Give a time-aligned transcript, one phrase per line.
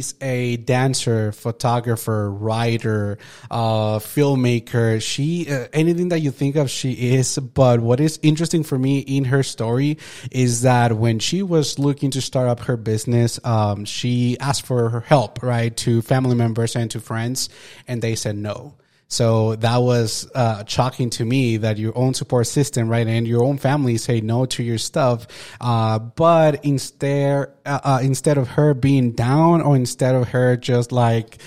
[0.00, 3.18] is a dancer, photographer, writer,
[3.50, 5.00] uh, filmmaker.
[5.00, 7.38] She, uh, anything that you think of, she is.
[7.38, 9.98] But what is interesting for me in her story
[10.30, 14.88] is that when she was looking to start up her business, um, she asked for
[14.88, 17.48] her help, right, to family members and to friends,
[17.86, 18.74] and they said no.
[19.10, 23.42] So that was uh, shocking to me that your own support system, right, and your
[23.42, 25.26] own family say no to your stuff.
[25.60, 30.92] Uh, but instead, uh, uh instead of her being down, or instead of her just
[30.92, 31.38] like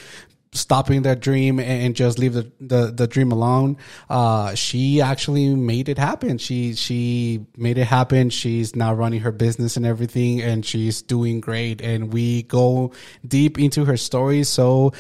[0.52, 3.78] stopping that dream and just leave the, the, the dream alone.
[4.10, 6.38] Uh, she actually made it happen.
[6.38, 8.30] She, she made it happen.
[8.30, 11.82] She's now running her business and everything and she's doing great.
[11.82, 12.94] And we go
[13.28, 14.44] deep into her story.
[14.44, 14.94] So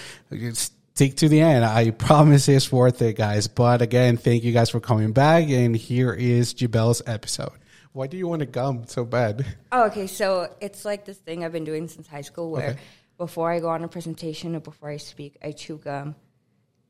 [0.93, 1.65] stick to the end.
[1.65, 3.47] I promise it's worth it, guys.
[3.47, 5.49] But again, thank you guys for coming back.
[5.49, 7.52] And here is Gibel's episode.
[7.94, 9.45] Why do you want to gum so bad?
[9.71, 10.08] Oh, okay.
[10.08, 12.80] So it's like this thing I've been doing since high school where Okay.
[13.17, 16.16] before I go on a presentation or before I speak, I chew gum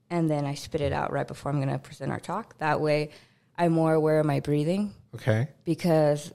[0.10, 2.58] and then I spit it out right before I'm going to present our talk.
[2.60, 3.10] That way
[3.58, 5.48] I'm more aware of my breathing Okay.
[5.66, 6.32] because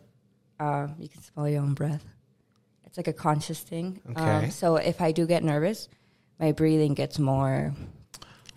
[0.61, 2.05] uh, you can smell your own breath.
[2.85, 4.01] It's like a conscious thing.
[4.11, 4.21] Okay.
[4.21, 5.89] Um, so if I do get nervous,
[6.39, 7.75] my breathing gets more.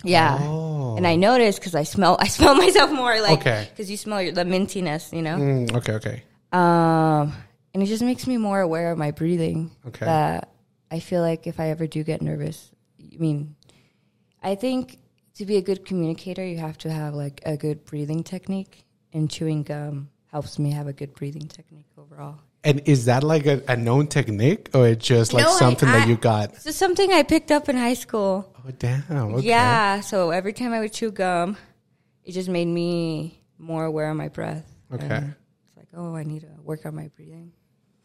[0.04, 0.96] Yeah, Oh.
[0.98, 2.18] and I notice because I smell.
[2.20, 3.68] I smell myself more like Okay.
[3.70, 5.38] because you smell your, the mintiness, you know.
[5.38, 5.94] Mm, okay.
[5.94, 6.24] Okay.
[6.52, 7.34] Um,
[7.74, 9.72] and it just makes me more aware of my breathing.
[9.88, 10.06] Okay.
[10.06, 10.50] That
[10.90, 13.56] I feel like if I ever do get nervous, I mean,
[14.42, 14.98] I think
[15.36, 19.30] to be a good communicator, you have to have like a good breathing technique, and
[19.30, 22.40] chewing gum helps me have a good breathing technique overall.
[22.64, 25.90] And is that like a, a known technique or it's just like No, I- something
[25.90, 26.54] that you got?
[26.54, 28.54] It's just something I picked up in high school.
[28.64, 29.04] Oh, damn.
[29.10, 29.48] Okay.
[29.48, 31.58] Yeah, so every time I would chew gum,
[32.24, 34.72] it just made me more aware of my breath.
[34.94, 35.06] Okay.
[35.08, 35.36] And
[35.70, 37.52] it's like, oh, I need to work on my breathing.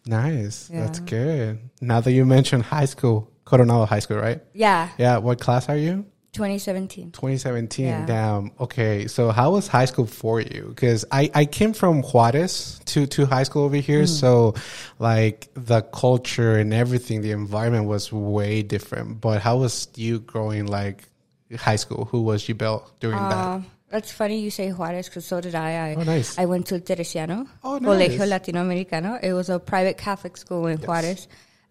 [0.07, 0.69] Nice.
[0.69, 1.59] That's good.
[1.83, 4.41] Now that you mentioned high school, Coronado High School, right?
[4.55, 5.19] Yeah, Yeah.
[5.19, 6.07] What class are you?
[6.37, 7.11] 2017.
[7.13, 7.87] 2017.
[7.87, 8.07] Yeah.
[8.07, 8.53] Damn.
[8.61, 9.07] Okay.
[9.07, 10.67] So how was high school for you?
[10.69, 14.03] Because I, I came from Juarez to, to high school over here.
[14.05, 14.09] Mm.
[14.09, 14.55] So
[14.99, 19.21] like the culture and everything, the environment was way different.
[19.21, 21.09] But how was you growing like
[21.57, 22.05] high school?
[22.07, 23.33] Who was Gibel during that?
[23.33, 25.91] Um, that's funny you say Juarez because so did I.
[25.91, 26.39] I, Oh, nice.
[26.39, 28.13] I went to Teresiano, Oh, nice.
[28.13, 28.29] Colegio.
[28.29, 29.23] Latinoamericano.
[29.23, 31.29] It was a private Catholic school in Juarez.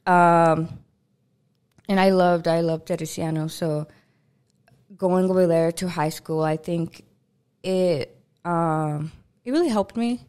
[0.07, 0.69] Um,
[1.87, 3.51] and I loved, I loved Teresiano.
[3.51, 3.87] So
[4.97, 7.03] going over there to high school, I think
[7.63, 9.11] it, um,
[9.43, 10.21] it really helped me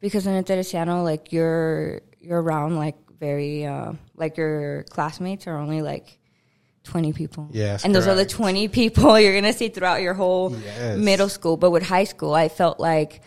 [0.00, 5.56] because in a Teresiano, like you're, you're around like very, uh, like your classmates are
[5.56, 6.18] only like
[6.84, 7.48] 20 people.
[7.52, 10.96] Yes, And those are the 20 people you're going to see throughout your whole Yes.
[10.98, 11.56] middle school.
[11.56, 13.20] But with high school, I felt like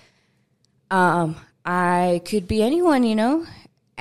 [0.89, 3.45] um, I could be anyone, you know?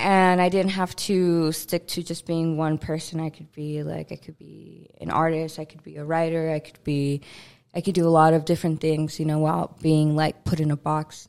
[0.00, 3.20] And I didn't have to stick to just being one person.
[3.20, 6.58] I could be like, I could be an artist, I could be a writer, I
[6.58, 7.20] could be,
[7.74, 10.70] I could do a lot of different things, you know, while being like put in
[10.70, 11.28] a box.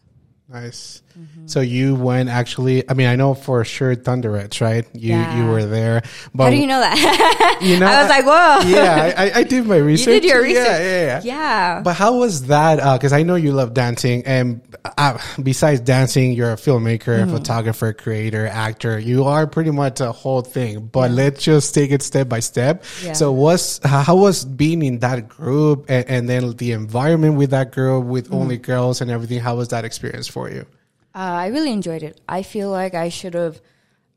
[0.52, 1.02] Nice.
[1.18, 1.48] Mm-hmm.
[1.48, 2.90] So you went actually.
[2.90, 4.86] I mean, I know for sure Thunderettes, right?
[4.94, 5.38] You Yeah.
[5.38, 6.04] you were there.
[6.34, 7.58] But How do you know that?
[7.62, 8.70] You know, I was like, whoa.
[8.76, 10.14] yeah, I, I- did my research.
[10.16, 10.66] You did your research.
[10.66, 11.22] Yeah, yeah, yeah.
[11.24, 11.82] Yeah.
[11.84, 12.78] But how was that?
[12.98, 14.62] Because I know you love dancing, and
[14.98, 17.34] uh, besides dancing, you're a filmmaker, Mm-hmm.
[17.36, 18.98] photographer, creator, actor.
[18.98, 20.88] You are pretty much a whole thing.
[20.88, 22.84] But let's just take it step by step.
[23.04, 23.14] Yeah.
[23.14, 27.72] So, was how was being in that group, and, and then the environment with that
[27.72, 28.36] group, with Mm-hmm.
[28.36, 29.40] only girls and everything?
[29.40, 30.66] How was that experience for you?
[31.14, 32.22] Uh, I really enjoyed it.
[32.28, 33.62] I feel like I should have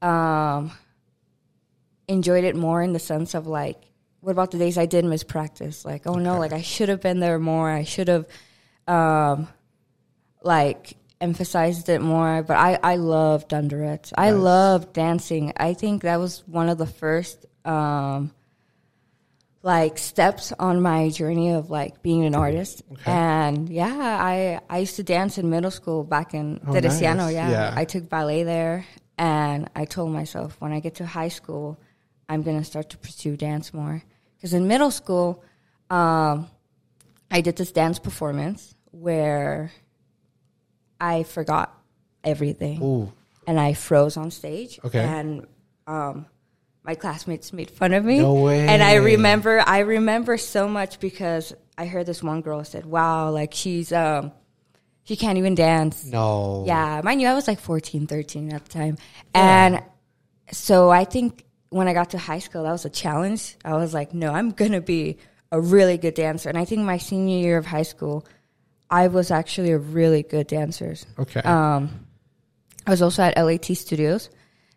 [0.00, 0.70] um,
[2.06, 3.80] enjoyed it more in the sense of like,
[4.20, 5.84] what about the days I did miss practice?
[5.84, 7.68] Like, oh no, like I should have been there more.
[7.68, 8.26] I should have,
[8.86, 9.48] um,
[10.42, 12.42] like, emphasized it more.
[12.42, 14.12] But I, I love Thunderettes.
[14.16, 15.52] I love dancing.
[15.56, 18.32] I think that was one of the first, um,
[19.64, 22.82] like steps on my journey of like being an artist.
[23.06, 27.16] And yeah, I I used to dance in middle school back in Oh, Teresiano.
[27.16, 27.34] nice.
[27.34, 27.50] Yeah.
[27.50, 27.72] Yeah.
[27.74, 28.84] I took ballet there
[29.16, 31.78] and I told myself when I get to high school,
[32.28, 34.02] I'm going to start to pursue dance more.
[34.36, 35.42] Because in middle school,
[35.88, 36.50] um,
[37.30, 39.72] I did this dance performance where
[41.00, 41.72] I forgot
[42.22, 43.12] everything Ooh,
[43.46, 44.78] and I froze on stage.
[44.84, 45.00] Okay.
[45.02, 45.46] And
[45.86, 46.26] um,
[46.84, 48.18] my classmates made fun of me.
[48.18, 48.68] No way.
[48.68, 53.30] And I remember, I remember so much because I heard this one girl said, "Wow,
[53.30, 54.32] like she's um,
[55.04, 56.64] she can't even dance." no.
[56.66, 58.98] Yeah, mind you, I was like 14, 13 at the time,
[59.32, 59.82] and
[60.52, 63.56] so I think when I got to high school, that was a challenge.
[63.64, 65.18] I was like, "No, I'm gonna be
[65.50, 68.26] a really good dancer." And I think my senior year of high school,
[68.90, 70.94] I was actually a really good dancer.
[71.18, 71.40] Okay.
[71.40, 72.06] Um,
[72.86, 74.28] I was also at LAT Studios.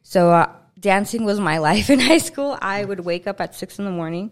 [0.02, 2.58] So uh, dancing was my life in high school.
[2.62, 4.32] I would wake up at six in the morning.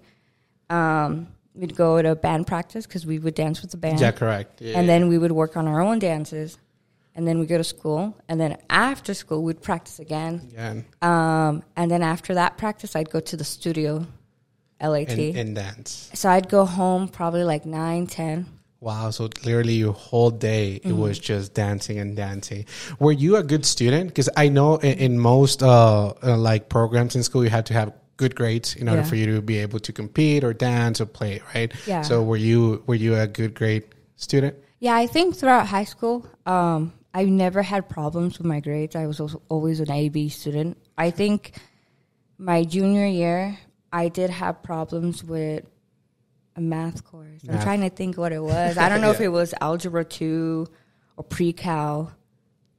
[0.70, 4.00] Um, we'd go to band practice because we would dance with the band.
[4.00, 4.62] Yeah, correct.
[4.62, 6.58] Yeah, and then we would work on our own dances.
[7.18, 8.14] And then we go to school.
[8.28, 10.50] And then after school, we'd practice again.
[10.54, 10.82] yeah.
[11.02, 14.06] Um, and then after that practice, I'd go to the studio,
[14.82, 15.12] LAT.
[15.12, 16.12] And, and dance.
[16.14, 18.46] so I'd go home probably like 9, 10.
[18.86, 19.10] Wow.
[19.10, 22.66] So literally your whole day, it was just dancing and dancing.
[23.00, 24.10] Were you a good student?
[24.10, 27.74] Because I know in, in most uh, uh, like programs in school, you have to
[27.74, 29.08] have good grades in order Yeah.
[29.08, 31.74] for you to be able to compete or dance or play, right?
[31.88, 32.04] Yeah.
[32.04, 33.86] So were you were you a good grade
[34.18, 34.56] student?
[34.80, 38.96] Yeah, I think throughout high school, um, I never had problems with my grades.
[38.96, 40.78] I was always an A B student.
[40.96, 41.58] I think
[42.38, 43.58] my junior year,
[43.92, 45.66] I did have problems with
[46.56, 47.42] a math course.
[47.50, 48.78] I'm trying to think what it was.
[48.78, 50.68] I don't know if it was algebra two
[51.18, 52.14] or pre-cal,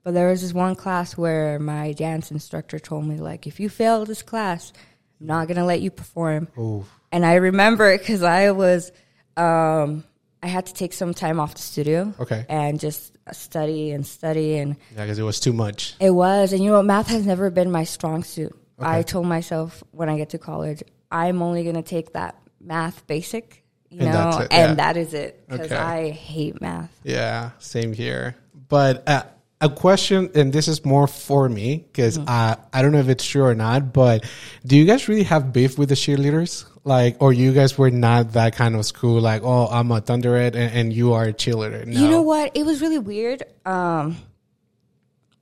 [0.03, 3.69] but there was this one class where my dance instructor told me like, if you
[3.69, 4.73] fail this class,
[5.21, 6.49] I'm not gonna let you perform.
[6.57, 8.93] Oh, And I remember it because I was,
[9.37, 10.05] um,
[10.43, 12.15] I had to take some time off the studio.
[12.21, 12.47] Okay.
[12.49, 14.59] And just study and study.
[14.59, 15.95] And yeah, because it was too much.
[15.99, 16.53] it was.
[16.53, 16.83] And you know?
[16.83, 18.57] Math has never been my strong suit.
[18.79, 18.89] Okay.
[18.99, 23.07] I told myself when I get to college, I'm only going to take that math
[23.07, 24.75] basic, you And know, it, and yeah.
[24.75, 25.47] that is it.
[25.49, 25.77] Because Okay.
[25.77, 26.91] I hate math.
[27.05, 28.37] Yeah, same here.
[28.69, 29.23] But uh,
[29.61, 33.25] a question, and this is more for me because uh, I don't know if it's
[33.25, 33.93] true or not.
[33.93, 34.25] But
[34.67, 36.65] do you guys really have beef with the cheerleaders?
[36.85, 39.21] Like, or you guys were not that kind of school?
[39.21, 41.85] Like, oh, I'm a Thunderette and, and you are a cheerleader.
[41.87, 42.01] No.
[42.01, 42.53] You know what?
[42.55, 43.43] It was really weird.
[43.65, 44.17] Um,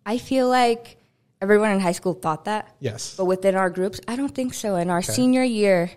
[0.07, 0.97] I feel like
[1.43, 2.75] everyone in high school thought that.
[2.81, 3.17] Yes.
[3.17, 4.77] But within our groups, I don't think so.
[4.77, 5.91] In our senior year,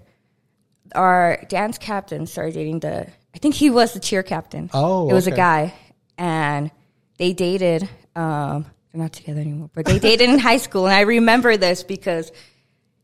[0.95, 3.07] our dance captain started dating the.
[3.33, 4.69] I think he was the cheer captain.
[4.73, 5.73] Oh, it was a guy,
[6.17, 6.71] and
[7.17, 7.87] they dated.
[8.15, 11.83] Um, they're not together anymore, but they dated in high school, and I remember this
[11.83, 12.31] because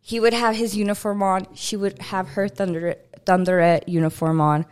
[0.01, 1.47] he would have his uniform on.
[1.55, 2.95] She would have her thunder
[3.25, 4.65] thunderette uniform on.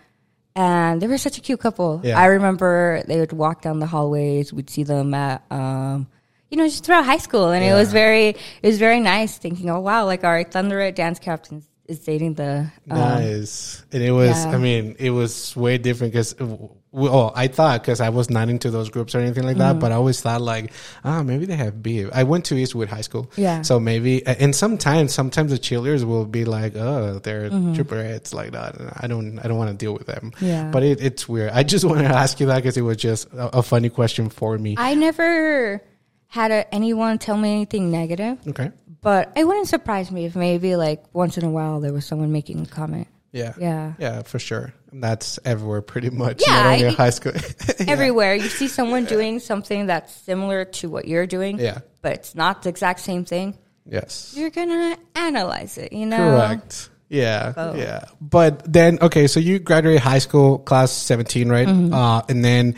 [0.56, 2.02] And they were such a cute couple.
[2.04, 2.20] Yeah.
[2.20, 4.52] I remember they would walk down the hallways.
[4.52, 6.08] We'd see them at, um,
[6.50, 9.38] you know, just throughout high school, and it was very, it was very nice.
[9.38, 12.72] Thinking, oh wow, like our thunderette dance captain is dating the.
[12.90, 13.84] Um, Nice.
[13.92, 14.52] And it was, yeah.
[14.52, 18.72] I mean, it was way different because, oh, I thought because I was not into
[18.72, 19.60] those groups or anything like Mm-hmm.
[19.78, 20.72] that, but I always thought like,
[21.04, 22.10] ah, maybe they have beef.
[22.14, 23.30] I went to Eastwood High School.
[23.36, 23.62] Yeah.
[23.62, 27.96] So maybe, and sometimes, sometimes the cheerleaders will be like, oh, they're Mm-hmm.
[28.00, 28.78] heads like that.
[28.80, 30.32] And I don't, I don't want to deal with them.
[30.42, 30.70] Yeah.
[30.72, 31.52] But it, it's weird.
[31.52, 34.30] I just wanted to ask you that because it was just a, a funny question
[34.30, 34.76] for me.
[34.78, 35.82] I never
[36.28, 38.72] had a, anyone tell me anything negative, okay.
[39.02, 42.32] But it wouldn't surprise me if maybe like once in a while there was someone
[42.32, 43.08] making a comment.
[43.34, 43.54] Yeah.
[43.58, 43.94] Yeah.
[43.98, 44.74] Yeah, for sure.
[44.92, 46.42] And that's everywhere pretty much.
[46.46, 47.32] Yeah, Not only in I- high school.
[47.88, 51.80] Everywhere you see someone doing something that's similar to what you're doing, Yeah.
[52.02, 53.58] but it's not the exact same thing.
[53.86, 54.34] yes.
[54.36, 56.18] You're gonna analyze it, you know.
[56.18, 56.90] Correct.
[57.08, 58.06] Yeah, yeah.
[58.22, 61.68] But then, okay, so you graduated high school, class seventeen, right?
[61.68, 61.94] Mm-hmm.
[61.94, 62.76] Uh, and then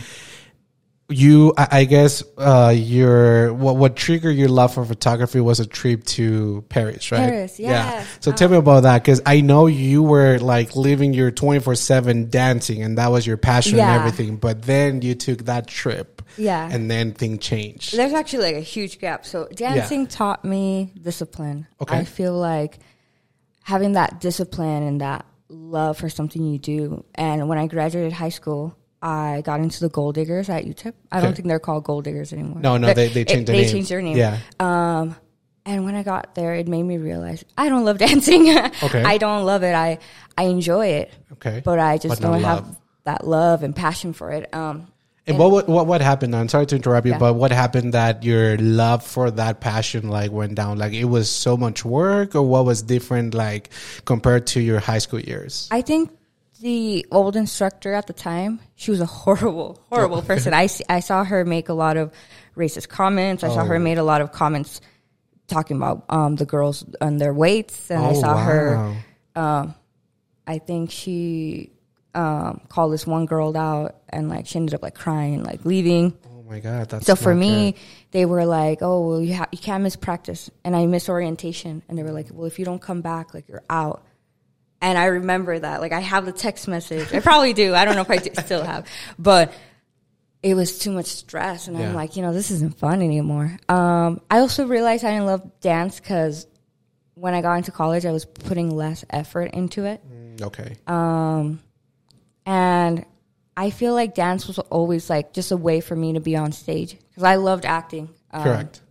[1.10, 5.66] you, I, I guess, uh, your what what triggered your love for photography was a
[5.66, 7.20] trip to Paris, right?
[7.20, 8.08] Paris, yes.
[8.22, 11.76] So tell me about that, because I know you were like living your twenty four
[11.76, 13.92] seven dancing, and that was your passion Yeah.
[13.94, 14.38] and everything.
[14.38, 16.70] But then you took that trip, Yeah.
[16.72, 17.96] and then things changed.
[17.98, 19.26] There's actually like a huge gap.
[19.26, 21.68] So dancing taught me discipline.
[21.82, 21.98] Okay.
[21.98, 22.80] I feel like
[23.62, 27.06] having that discipline and that love for something you do.
[27.14, 30.94] And when I graduated high school, I got into the Gold Diggers at UTEP.
[31.12, 31.36] I don't Okay.
[31.36, 32.60] think they're called Gold Diggers anymore.
[32.62, 33.62] No, no, But they- they changed their name.
[33.62, 33.72] they name.
[33.74, 34.18] changed their name.
[34.18, 34.38] Yeah.
[34.62, 35.16] Um,
[35.66, 38.50] and when I got there, it made me realize I don't love dancing.
[38.82, 39.04] Okay.
[39.04, 39.76] I don't love it.
[39.76, 40.00] I
[40.38, 42.66] I enjoy it, Okay, but I just But not don't have
[43.04, 44.48] that love and passion for it.
[44.56, 44.88] Um,
[45.28, 46.36] And what, what what what happened?
[46.36, 47.20] I'm sorry to interrupt you, Yeah.
[47.20, 50.78] but what happened that your love for that passion like went down?
[50.78, 53.70] Like it was so much work, or what was different like
[54.06, 55.68] compared to your high school years?
[55.72, 56.10] I think
[56.64, 60.54] the old instructor at the time, she was a horrible, horrible person.
[60.54, 62.12] I, I saw her make a lot of
[62.56, 63.44] racist comments.
[63.44, 63.80] I saw her Oh.
[63.80, 64.80] made a lot of comments
[65.48, 67.92] talking about um, the girls and their weights.
[67.92, 68.96] And I Oh, saw her,
[69.36, 69.76] wow.
[70.48, 71.72] I think she
[72.16, 75.66] um, called this one girl out and like she ended up like crying and like
[75.66, 76.18] leaving.
[76.30, 77.82] Oh my god, that's So for me, good.
[78.12, 81.82] they were like, "Oh, well, you ha- you can't miss practice," and I miss orientation,
[81.88, 84.04] and they were like, "Well, if you don't come back, like you're out."
[84.84, 87.14] And I remember that, like I have the text message.
[87.14, 87.74] I probably do.
[87.74, 88.86] I don't know if I do, still have,
[89.18, 89.54] but
[90.44, 91.88] it was too much stress, and Yeah.
[91.88, 93.58] I'm like, you know, this isn't fun anymore.
[93.70, 96.48] Um, I also realized I didn't love dance because
[97.16, 100.02] when I got into college, I was putting less effort into it.
[100.06, 101.62] Mm, okay, Um,
[102.46, 103.06] and
[103.56, 106.52] I feel like dance was always like just a way for me to be on
[106.52, 108.10] stage because I loved acting.
[108.32, 108.82] Um, correct.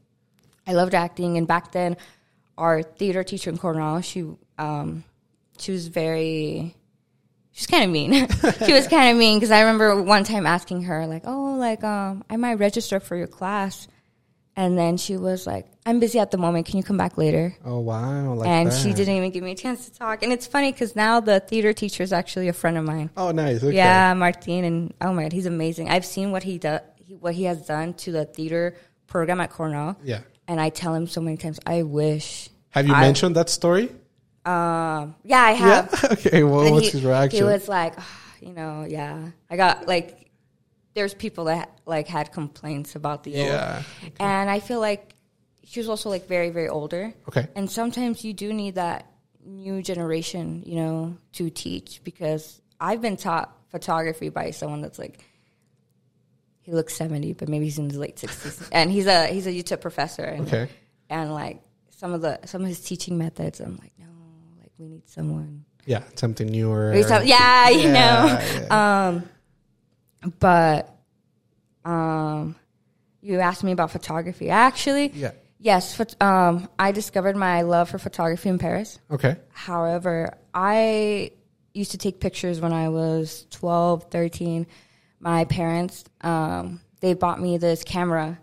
[0.66, 1.98] I loved acting, and back then,
[2.56, 4.24] our theater teacher in Coronado, she
[4.56, 5.04] um,
[5.58, 6.74] she was very
[7.52, 8.12] she's kind of mean.
[8.64, 11.84] she was kind of mean because I remember one time asking her like, "Oh, like
[11.84, 13.86] um, I might register for your class,"
[14.56, 16.66] and then she was like, "I'm busy at the moment.
[16.66, 18.34] Can you come back later?" Oh wow!
[18.34, 18.74] Like and that.
[18.80, 20.22] she didn't even give me a chance to talk.
[20.22, 23.10] And it's funny because now the theater teacher is actually a friend of mine.
[23.16, 23.62] Oh nice.
[23.62, 23.76] Okay.
[23.76, 25.88] Yeah, Martin, and oh my god, he's amazing.
[25.88, 26.80] I've seen what he does,
[27.20, 29.98] what he has done to the theater program at Coronado.
[30.02, 30.20] Yeah.
[30.48, 32.50] And I tell him so many times, I wish.
[32.70, 33.90] Have you I- mentioned that story?
[34.44, 36.00] Um, yeah, I have.
[36.02, 36.08] Yeah.
[36.12, 36.42] okay.
[36.42, 37.38] Well, And what's he, his reaction?
[37.38, 39.28] He was like, "Ah, you know, yeah.
[39.50, 40.30] I got like,
[40.94, 43.82] there's people that like had complaints about the Yeah.
[44.04, 45.14] old, and I feel like
[45.64, 47.14] she was also like very, very older.
[47.28, 47.46] Okay.
[47.54, 49.06] And sometimes you do need that
[49.44, 55.24] new generation, you know, to teach because I've been taught photography by someone that's like,
[56.62, 59.50] he looks seventy, but maybe he's in his late sixties, and he's a he's a
[59.52, 60.24] UTEP professor.
[60.24, 60.68] And, Okay.
[61.10, 63.91] And like some of the some of his teaching methods, I'm like
[64.82, 66.92] we need someone Yeah, something newer.
[66.92, 68.26] we some- yeah, you Yeah, know.
[68.70, 69.12] yeah.
[70.22, 70.94] Um, but
[71.84, 72.56] um,
[73.20, 74.50] you asked me about photography.
[74.50, 75.32] Actually, Yeah.
[75.58, 76.00] yes.
[76.20, 78.98] Um, I discovered my love for photography in Paris.
[79.10, 79.36] Okay.
[79.52, 81.32] However, I
[81.74, 84.66] used to take pictures when I was 12, 13.
[85.20, 88.38] My parents, um, they bought me this camera.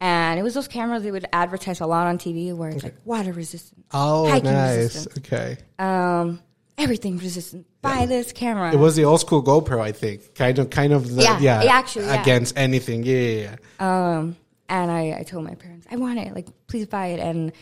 [0.00, 2.96] And it was those cameras they would advertise a lot on TV where it's like
[3.04, 4.76] water resistant, Oh, hiking nice.
[4.78, 5.56] resistant, Okay.
[5.78, 6.40] um,
[6.78, 7.66] everything resistant.
[7.82, 8.72] Buy this camera.
[8.72, 10.34] It was the old school GoPro, I think.
[10.34, 11.14] Kind of, kind of.
[11.14, 11.62] The, Yeah, yeah.
[11.72, 12.22] actually, yeah.
[12.22, 13.02] Against anything.
[13.02, 14.16] Yeah, yeah, yeah.
[14.18, 14.36] Um,
[14.70, 16.34] and I, I told my parents, I want it.
[16.34, 17.20] Like, please buy it.
[17.20, 17.52] And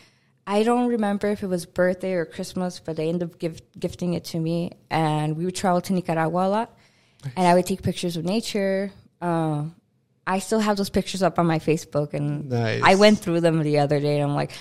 [0.46, 4.14] I don't remember if it was birthday or Christmas, but they ended up give, gifting
[4.14, 4.72] it to me.
[4.90, 6.76] And we would travel to Nicaragua a lot.
[7.36, 8.92] And I would take pictures of nature.
[9.20, 9.74] Um,
[10.28, 12.12] I still have those pictures up on my Facebook.
[12.14, 12.82] And Nice.
[12.84, 14.52] I went through them the other day and I'm like,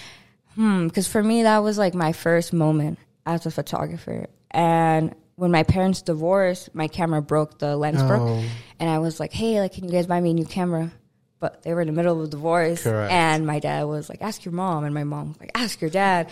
[0.56, 0.88] hmm.
[0.88, 4.28] Because for me, that was like my first moment as a photographer.
[4.50, 8.08] And when my parents divorced, my camera broke, the lens Oh.
[8.08, 8.46] broke.
[8.80, 10.92] And I was like, hey, like, can you guys buy me a new camera?
[11.40, 12.82] But they were in the middle of a divorce.
[12.84, 13.12] Correct.
[13.12, 14.86] And my dad was like, ask your mom.
[14.86, 16.30] And my mom was like, ask your dad.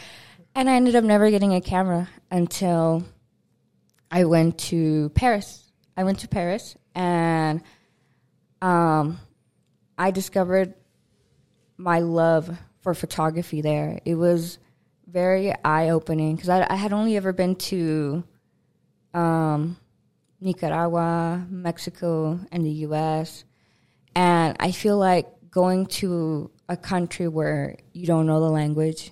[0.56, 3.04] And I ended up never getting a camera until
[4.10, 5.62] I went to Paris.
[5.98, 7.62] I went to Paris and
[8.66, 9.20] um,
[9.96, 10.74] I discovered
[11.78, 14.00] my love for photography there.
[14.06, 14.58] It was
[15.06, 18.24] very eye opening because I, I had only ever been to
[19.14, 19.78] um,
[20.42, 23.46] Nicaragua, Mexico, and the US.
[24.16, 29.12] And I feel like going to a country where you don't know the language,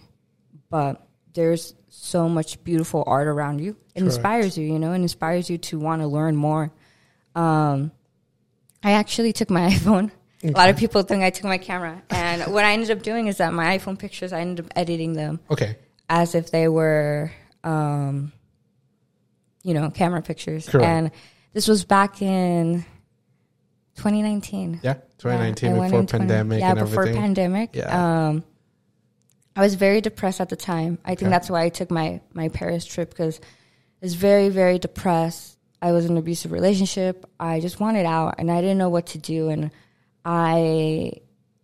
[0.72, 1.06] but
[1.36, 3.78] there's so much beautiful art around you.
[3.94, 4.16] It Correct.
[4.16, 6.74] inspires you, you know, it inspires you to want to learn more.
[7.36, 7.92] Um,
[8.84, 10.12] I actually took my iPhone.
[10.44, 12.02] A lot of people think I took my camera.
[12.10, 15.14] And what I ended up doing is that my iPhone pictures, I ended up editing
[15.14, 15.78] them Okay.
[16.10, 17.32] as if they were,
[17.64, 18.34] um,
[19.64, 20.68] you know, camera pictures.
[20.68, 20.86] Correct.
[20.86, 21.12] And
[21.54, 22.84] this was back in
[23.96, 24.82] 2019.
[24.84, 24.96] Yeah.
[25.20, 27.22] 2019 I went before in 20 pandemic yeah, before everything.
[27.22, 27.76] pandemic.
[27.76, 28.28] Yeah.
[28.28, 28.44] Um,
[29.56, 30.98] I was very depressed at the time.
[31.06, 31.30] I think Okay.
[31.30, 35.53] that's why I took my my Paris trip because I was very very depressed.
[35.84, 37.26] I was in an abusive relationship.
[37.40, 39.50] I just wanted out, and I didn't know what to do.
[39.50, 39.70] And
[40.24, 41.12] I,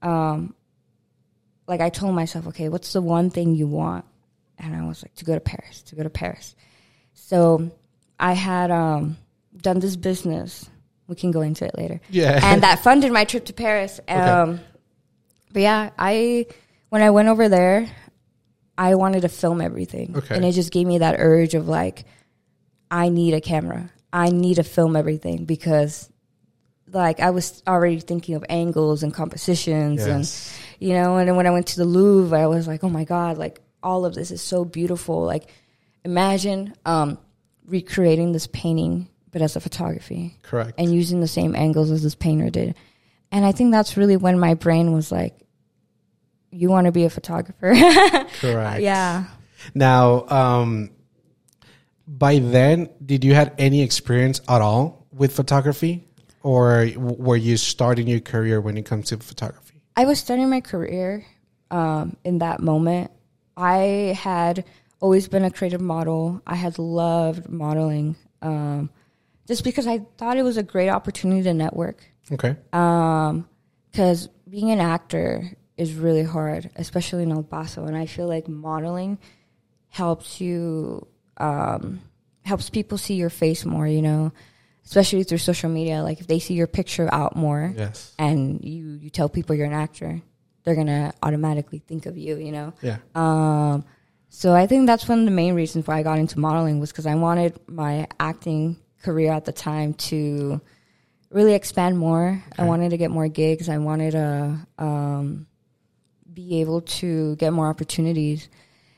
[0.02, 0.54] um,
[1.68, 4.04] like I told myself, okay, what's the one thing you want?
[4.58, 6.54] And I was like, to go to Paris, to go to Paris.
[7.14, 7.72] So
[8.20, 9.18] I had um,
[9.56, 10.70] done this business.
[11.08, 12.40] We can go into it later Yeah.
[12.44, 14.00] and that funded my trip to Paris.
[14.08, 14.60] Um,
[15.52, 16.46] But yeah, I
[16.90, 17.88] when I went over there,
[18.78, 20.36] I wanted to film everything, Okay.
[20.36, 22.06] and it just gave me that urge of like,
[22.92, 23.90] I need a camera.
[24.12, 26.10] I need to film everything because,
[26.92, 30.30] like, I was already thinking of angles and compositions, and
[30.80, 31.18] you know.
[31.18, 33.62] And then when I went to the Louvre, I was like, oh my god, like
[33.84, 35.24] all of this is so beautiful.
[35.24, 35.50] Like,
[36.04, 37.18] imagine um,
[37.66, 40.74] recreating this painting, but as a photography Correct.
[40.78, 42.76] and using the same angles as this painter did.
[43.32, 45.40] And I think that's really when my brain was like,
[46.52, 47.74] you want to be a photographer?
[48.40, 48.82] Correct.
[48.82, 49.26] yeah.
[49.76, 50.90] Now, um,
[52.18, 56.08] by then, did you had any experience at all with photography,
[56.42, 59.82] or were you starting your career when it comes to photography?
[59.96, 61.26] I was starting my career
[61.70, 63.12] um, in that moment.
[63.56, 64.66] I had
[65.00, 66.42] always been a creative model.
[66.48, 68.90] I had loved modeling um,
[69.48, 72.04] just because I thought it was a great opportunity to network.
[72.32, 72.56] Okay.
[72.72, 77.86] because being an actor is really hard, especially in El Paso.
[77.86, 79.18] And I feel like modeling
[79.88, 81.08] helps you,
[81.40, 82.02] um,
[82.44, 84.32] helps people see your face more, you know,
[84.86, 86.02] especially through social media.
[86.04, 88.14] Like if they see your picture out more Yes.
[88.18, 90.22] and you, you tell people you're an actor,
[90.64, 92.74] they're going to automatically think of you, you know?
[92.82, 92.98] Yeah.
[93.16, 93.86] Um,
[94.30, 96.92] So I think that's one of the main reasons why I got into modeling was
[96.92, 100.62] because I wanted my acting career at the time to
[101.32, 102.44] really expand more.
[102.58, 103.70] I wanted to get more gigs.
[103.70, 105.48] I wanted to um,
[106.32, 108.50] be able to get more opportunities.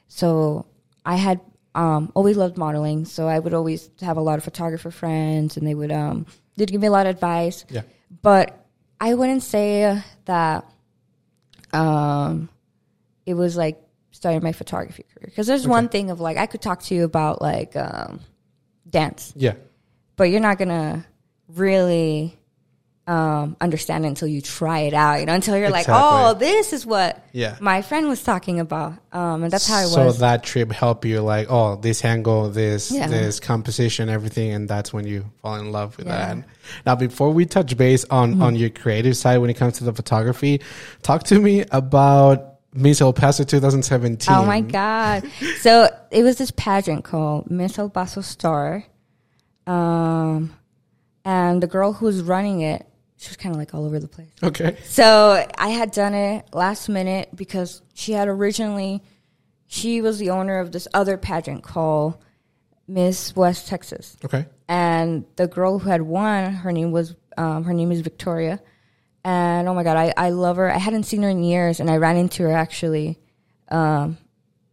[0.08, 0.66] So
[1.06, 1.40] I had
[1.76, 3.06] um, always loved modeling.
[3.06, 6.26] So I would always have a lot of photographer friends, and they would um,
[6.58, 7.66] they'd give me a lot of advice.
[7.70, 7.82] Yeah.
[8.22, 8.58] But
[9.00, 10.66] I wouldn't say that
[11.74, 12.50] um,
[13.26, 16.62] it was like starting my photography career because there's one thing of like I could
[16.62, 18.20] talk to you about like um,
[18.90, 19.54] dance, Yeah.
[20.18, 21.06] but you're not gonna
[21.48, 22.38] really
[23.12, 25.20] um, understand until you try it out.
[25.20, 27.58] You know, until you're like, oh, this is what Yeah.
[27.60, 30.16] my friend was talking about, um, and that's how it so was.
[30.16, 33.08] So that trip helped you like, oh, this angle, this Yeah.
[33.08, 36.30] this composition, everything, and that's when you fall in love with Yeah.
[36.30, 36.40] Mm-hmm.
[36.42, 36.48] that.
[36.86, 39.94] Now, before we touch base on on your creative side when it comes to the
[39.94, 40.62] photography,
[41.02, 44.34] talk to me about Miss El Paso 2017.
[44.34, 45.24] Oh my god!
[45.60, 48.86] So it was this pageant called Miss El Paso Star,
[49.68, 50.54] um,
[51.26, 52.86] and the girl who was running it,
[53.22, 54.32] she was kind of like all over the place.
[54.42, 54.76] Okay.
[54.86, 59.04] So I had done it last minute because she had originally,
[59.68, 62.18] she was the owner of this other pageant called
[62.88, 64.46] Miss West Texas, Okay.
[64.68, 68.60] and the girl who had won, her name was, um, her name is Victoria,
[69.24, 70.70] and oh my god, I, I love her.
[70.74, 73.20] I hadn't seen her in years, and I ran into her actually,
[73.70, 74.18] um,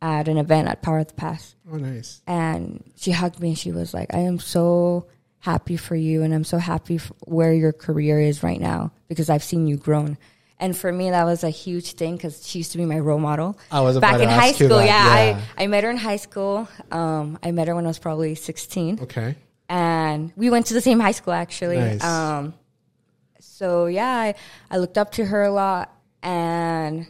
[0.00, 2.22] at an event at Power of the Pass Oh, nice.
[2.26, 5.06] and she hugged me and she was like, I am so
[5.48, 9.42] happy for you and I'm so happy where your career is right now because I've
[9.42, 10.18] seen you grown.
[10.60, 13.20] And for me, that was a huge thing because she used to be my role
[13.20, 13.56] model.
[13.70, 14.82] I was back in high school.
[14.82, 15.40] Yeah, yeah.
[15.56, 16.68] I, I met her in high school.
[16.90, 19.36] Um, I met her when I was probably 16 Okay.
[19.70, 21.78] and we went to the same high school actually.
[21.78, 22.04] Nice.
[22.04, 22.52] Um,
[23.40, 24.34] so yeah, I,
[24.70, 27.06] I looked up to her a lot and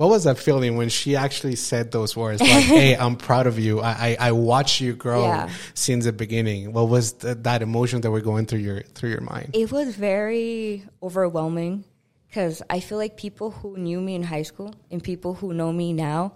[0.00, 2.40] What was that feeling when she actually said those words?
[2.40, 3.80] Like, "Hey, I'm proud of you.
[3.80, 5.50] I I, I watched you grow Yeah.
[5.74, 9.20] since the beginning." What was th- that emotion that were going through your through your
[9.20, 9.50] mind?
[9.52, 11.84] It was very overwhelming
[12.28, 15.70] because I feel like people who knew me in high school and people who know
[15.70, 16.32] me now,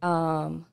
[0.00, 0.64] um,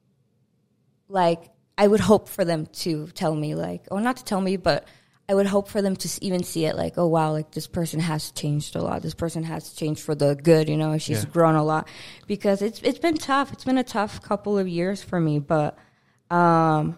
[1.09, 4.55] like I would hope for them to tell me, like, or not to tell me,
[4.55, 4.87] but
[5.29, 8.01] I would hope for them to even see it, like, oh wow, like this person
[8.01, 9.01] has changed a lot.
[9.01, 10.97] This person has changed for the good, you know.
[10.97, 11.29] She's Yeah.
[11.29, 11.87] grown a lot
[12.27, 13.53] because it's it's been tough.
[13.53, 15.77] It's been a tough couple of years for me, but
[16.29, 16.97] um,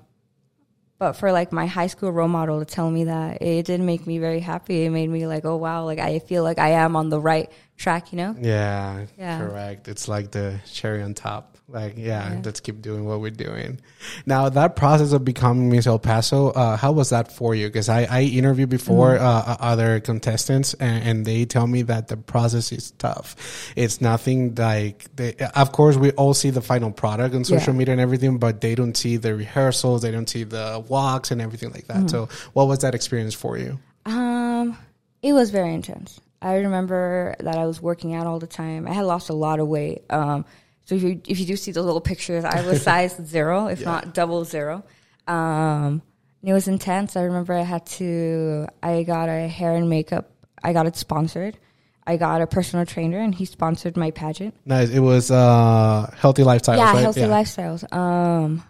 [0.98, 4.08] but for like my high school role model to tell me that it did make
[4.08, 4.86] me very happy.
[4.86, 7.52] It made me like, oh wow, like I feel like I am on the right
[7.78, 8.36] track, you know?
[8.40, 9.40] Yeah, Yeah.
[9.40, 9.88] correct.
[9.88, 11.52] It's like the cherry on top.
[11.68, 13.80] Like, yeah, let's keep doing what we're doing.
[14.28, 17.68] Now, that process of becoming Miss El Paso, uh, how was that for you?
[17.68, 19.26] Because I, I interviewed before Mm-hmm.
[19.26, 23.36] uh, other contestants, and, and they tell me that the process is tough.
[23.76, 27.78] It's nothing like, they, of course, we all see the final product on social Yeah.
[27.80, 31.42] media and everything, but they don't see the rehearsals, they don't see the walks and
[31.42, 31.98] everything like that.
[31.98, 32.08] Mm-hmm.
[32.10, 33.80] So, what was that experience for you?
[34.06, 34.78] Um,
[35.24, 36.22] it was very intense.
[36.46, 38.88] I remember that I was working out all the time.
[38.88, 40.04] I had lost a lot of weight.
[40.12, 40.46] Um,
[40.86, 43.84] so if you if you do see those little pictures, I was size zero, if
[43.84, 44.84] not double zero.
[45.28, 46.04] Um,
[46.42, 47.16] and it was intense.
[47.16, 48.68] I remember I had to.
[48.84, 50.30] I got a hair and makeup.
[50.64, 51.58] I got it sponsored.
[52.06, 54.54] I got a personal trainer, and he sponsored my pageant.
[54.66, 54.90] Nice.
[54.90, 56.78] It was uh, healthy lifestyle.
[56.78, 57.02] yeah, right?
[57.02, 57.92] healthy lifestyles.
[57.92, 58.64] Um,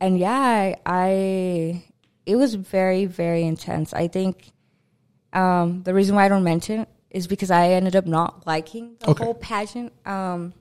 [0.00, 1.84] and yeah, I, I
[2.26, 3.94] it was very very intense.
[3.94, 4.50] I think
[5.32, 8.96] um, the reason why I don't mention it is because I ended up not liking
[9.00, 9.24] the Okay.
[9.24, 9.92] whole pageant.
[10.06, 10.52] Um,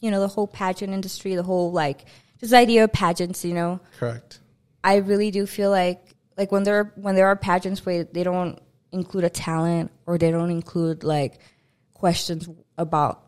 [0.00, 2.04] you know, the whole pageant industry, the whole like
[2.40, 3.44] the idea of pageants.
[3.44, 4.40] You know, Correct.
[4.82, 6.00] I really do feel like
[6.36, 8.58] like when there when there are pageants where they don't
[8.92, 11.38] include a talent or they don't include like
[11.94, 13.22] questions about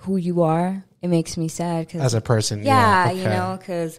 [0.00, 2.62] who you are, it makes me sad because As a person.
[2.64, 3.18] yeah, okay.
[3.18, 3.98] you know, because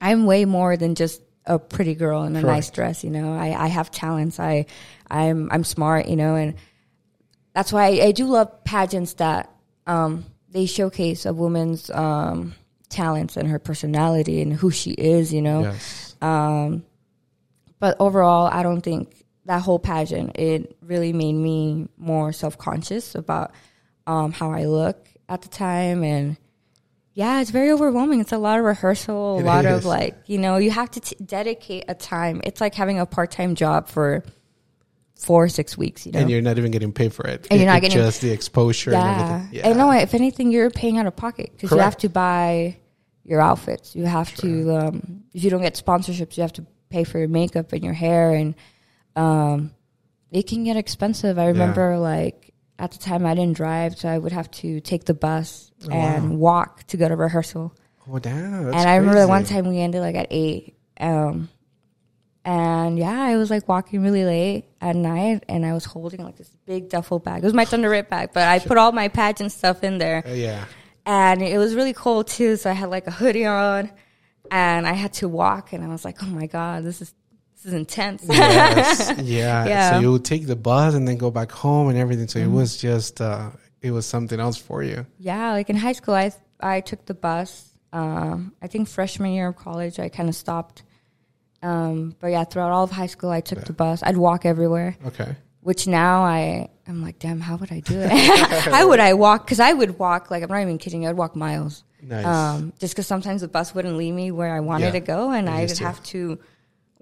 [0.00, 3.02] I'm way more than just a pretty girl in a nice dress.
[3.04, 4.38] You know, I, I have talents.
[4.38, 4.66] I
[5.10, 6.06] I'm I'm smart.
[6.08, 6.54] You know, and
[7.54, 9.50] that's why I, I do love pageants that
[9.86, 12.54] um, they showcase a woman's um,
[12.88, 15.32] talents and her personality and who she is.
[15.32, 16.16] You know, Yes.
[16.22, 16.84] um,
[17.78, 23.14] but overall, I don't think that whole pageant it really made me more self conscious
[23.16, 23.52] about
[24.06, 26.36] um, how I look at the time, and
[27.14, 28.20] yeah, it's very overwhelming.
[28.20, 29.78] It's a lot of rehearsal, a It lot is.
[29.78, 32.40] of like you know, you have to t- dedicate a time.
[32.44, 34.22] It's like having a part time job for
[35.18, 36.04] four or six weeks.
[36.06, 37.46] You know, And you're not even getting paid for it.
[37.50, 39.34] And you're not it's getting- just the exposure yeah.
[39.36, 39.70] and everything.
[39.72, 39.90] I know.
[39.92, 42.76] If anything, you're paying out of pocket because you have to buy
[43.24, 43.94] your outfits.
[43.94, 47.28] You have to, um, if you don't get sponsorships, you have to pay for your
[47.28, 48.54] makeup and your hair, and
[49.14, 49.72] um,
[50.32, 51.38] it can get expensive.
[51.38, 52.51] I remember, like
[52.82, 55.90] at the time, I didn't drive, so I would have to take the bus Oh,
[55.90, 57.74] and walk to go to rehearsal.
[58.08, 58.66] Oh damn!
[58.66, 60.76] and I remember one time we ended like at eight.
[61.00, 61.48] Um,
[62.44, 66.36] and yeah, I was like walking really late at night, and I was holding like
[66.36, 67.42] this big duffel bag.
[67.42, 70.32] It was my Thunderette bag, but I put all my pageant stuff in there, Uh,
[70.32, 70.64] yeah.
[71.06, 72.56] and it was really cold too.
[72.56, 73.90] So I had like a hoodie on,
[74.50, 77.14] and I had to walk, and I was like, "Oh my god, this is
[77.62, 79.12] this is intense." Yes.
[79.22, 79.66] yeah.
[79.72, 79.90] Yeah.
[79.92, 82.28] So you would take the bus and then go back home and everything.
[82.28, 82.52] So Mm-hmm.
[82.52, 85.06] it was just uh, it was something else for you.
[85.18, 87.68] Yeah, like in high school, I I took the bus.
[87.92, 90.82] Um, I think freshman year of college, I kind of stopped.
[91.62, 94.02] Um, but yeah, throughout all of high school, I took the bus.
[94.02, 94.96] I'd walk everywhere.
[95.06, 95.36] Okay.
[95.60, 98.10] Which now I I'm like, damn, how would I do it?
[98.72, 99.46] how would I walk?
[99.46, 101.02] Because I would walk like I'm not even kidding.
[101.04, 101.84] you, I'd walk miles.
[102.02, 102.26] Nice.
[102.26, 105.30] Um, just because sometimes the bus wouldn't leave me where I wanted Yeah, to go,
[105.30, 105.84] and I I'd used to.
[105.84, 106.40] have to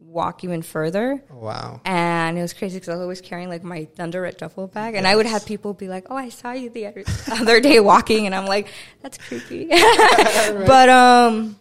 [0.01, 1.23] walk even further.
[1.31, 1.81] wow.
[1.85, 5.07] And it was crazy because I was always carrying like my Thunderette duffel bag, and
[5.07, 8.27] I would have people be like, "Oh, I saw you the other, other day walking,"
[8.27, 8.69] and I'm like,
[9.03, 11.57] "That's creepy." but um,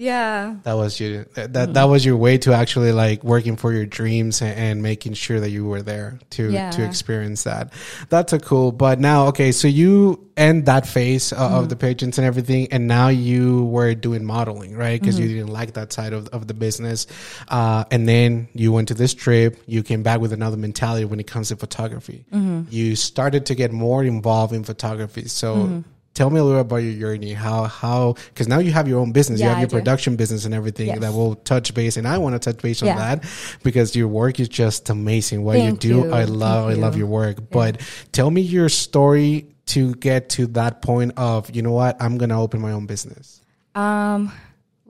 [0.00, 1.26] yeah, That was you.
[1.34, 4.82] That that, that was your way to actually like working for your dreams and, and
[4.82, 6.70] making sure that you were there to Yeah.
[6.70, 7.72] to experience that.
[8.08, 8.72] That's a cool.
[8.72, 11.54] But now, okay, so you end that phase uh, Mm-hmm.
[11.58, 14.98] of the pageants and everything, and now you were doing modeling, right?
[14.98, 15.28] Because Mm-hmm.
[15.28, 17.06] you didn't like that side of of the business,
[17.48, 19.60] uh, and then you went to this trip.
[19.66, 22.24] You came back with another mentality when it comes to photography.
[22.32, 22.72] Mm-hmm.
[22.72, 25.28] You started to get more involved in photography.
[25.28, 25.84] So.
[26.12, 27.32] Tell me a little about your journey.
[27.32, 29.40] How how because now you have your own business.
[29.40, 30.98] you have your production business and everything Yes.
[31.00, 32.96] that will touch base and I want to touch base on Yeah.
[32.96, 33.24] that
[33.62, 35.44] because your work is just amazing.
[35.44, 36.12] What Thank you do, you.
[36.12, 37.00] I love Thank I love you.
[37.00, 37.50] your work.
[37.50, 37.80] But
[38.12, 42.42] tell me your story to get to that point of, you know what, I'm gonna
[42.42, 43.40] open my own business.
[43.76, 44.32] um,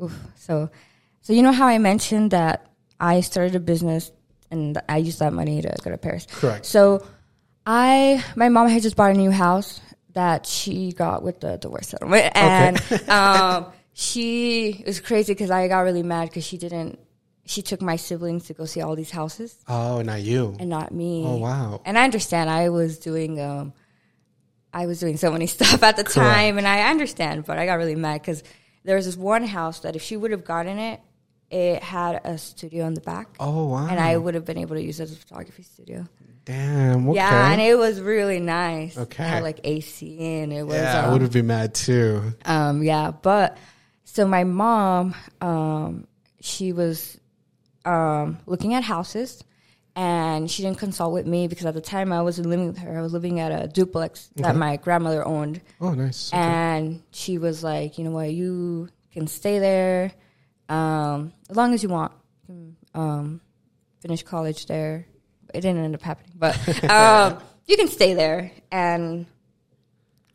[0.03, 0.19] oof.
[0.37, 0.71] so
[1.21, 2.67] so you know how I mentioned that
[2.99, 4.11] I started a business
[4.51, 6.27] and I used that money to go to Paris.
[6.33, 6.65] Correct.
[6.65, 7.05] So
[7.67, 9.81] I my mom had just bought a new house
[10.15, 15.69] that she got with the divorce settlement, and um, she it was crazy because I
[15.69, 16.99] got really mad because she didn't.
[17.47, 20.55] She took my siblings to go see all these houses Oh, not you.
[20.61, 21.25] and not me.
[21.27, 21.81] Oh wow.
[21.85, 22.49] And I understand.
[22.49, 23.73] I was doing um,
[24.73, 26.15] I was doing so many stuff at the Correct.
[26.17, 27.45] time, and I understand.
[27.47, 28.43] But I got really mad because
[28.85, 31.01] there was this one house that if she would have gotten it,
[31.51, 33.89] it had a studio in the back, Oh wow.
[33.89, 36.07] and I would have been able to use it as a photography studio.
[36.45, 37.09] Damn.
[37.09, 37.17] Okay.
[37.17, 38.97] Yeah, and it was really nice.
[38.97, 39.25] Okay.
[39.25, 42.35] It had like AC and it was yeah, I um, would have been mad too.
[42.45, 43.57] um yeah, but
[44.05, 46.07] so my mom um
[46.41, 47.19] she was
[47.85, 49.45] um looking at houses
[49.97, 52.99] and she didn't consult with me because at the time I wasn't living with her.
[52.99, 55.61] I was living at a duplex that my grandmother owned.
[55.81, 56.33] Oh nice.
[56.33, 56.41] Okay.
[56.41, 60.13] And she was like, you know what, you can stay there
[60.69, 62.13] um, as long as you want.
[62.95, 63.41] Um,
[64.01, 65.07] finish college there.
[65.55, 68.53] It didn't end up happening, but um, you can stay there.
[68.71, 69.27] And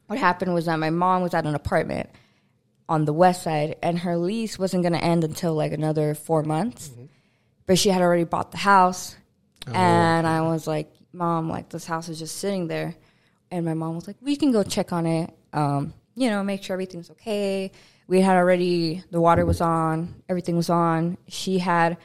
[0.08, 2.10] what happened was that my mom was at an apartment
[2.88, 6.44] on the west side, and her lease wasn't going to end until like another four
[6.44, 6.92] months.
[7.66, 9.16] But she had already bought the house,
[9.74, 12.96] and I was like, "Mom, like this house is just sitting there."
[13.50, 15.34] And my mom was like, "We can go check on it.
[15.52, 17.72] Um, you know, make sure everything's okay."
[18.08, 21.18] We had already the water was on, everything was on.
[21.28, 21.98] She had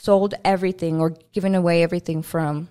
[0.00, 2.68] sold everything or given away everything from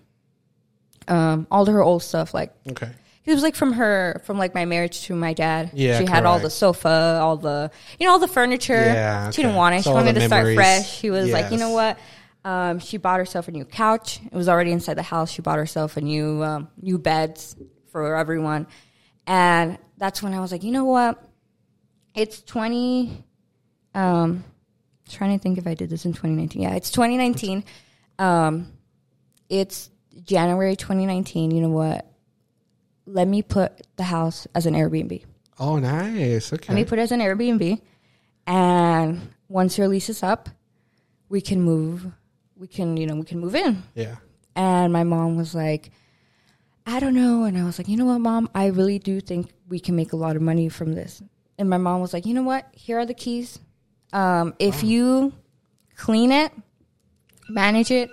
[1.08, 2.90] um, all her old stuff, like okay.
[3.26, 5.72] it was like from her from like my marriage to my dad.
[5.74, 8.74] Yeah, she had all the sofa, all the you know all the furniture.
[8.74, 9.84] Yeah, she didn't want it.
[9.84, 10.90] So she wanted to start fresh.
[10.90, 11.98] She was like, you know what?
[12.44, 14.22] Um, she bought herself a new couch.
[14.26, 15.30] It was already inside the house.
[15.30, 17.56] She bought herself a new um, new beds
[17.92, 18.68] for everyone,
[19.26, 21.22] and that's when I was like, you know what?
[22.16, 23.24] It's twenty.
[23.94, 24.44] Um,
[25.08, 26.62] trying to think if I did this in 2019.
[26.62, 27.64] Yeah, it's 2019.
[28.20, 28.72] Um,
[29.50, 29.90] it's
[30.24, 31.52] January 2019.
[31.52, 32.10] You know what?
[33.06, 35.24] Let me put the house as an Airbnb.
[35.60, 36.52] Oh nice.
[36.54, 36.74] Okay.
[36.74, 37.82] Let me put it as an Airbnb,
[38.46, 40.50] and once your lease is up,
[41.30, 42.06] we can move.
[42.56, 43.84] We can, you know, we can move in.
[43.96, 44.16] yeah.
[44.56, 45.92] And my mom was like,
[46.88, 47.44] I don't know.
[47.44, 48.50] And I was like, you know what, mom?
[48.56, 51.22] I really do think we can make a lot of money from this.
[51.60, 52.66] And my mom was like, you know what?
[52.72, 53.60] Here are the keys.
[54.14, 55.34] Um, if you
[55.96, 56.52] clean it,
[57.50, 58.10] manage it,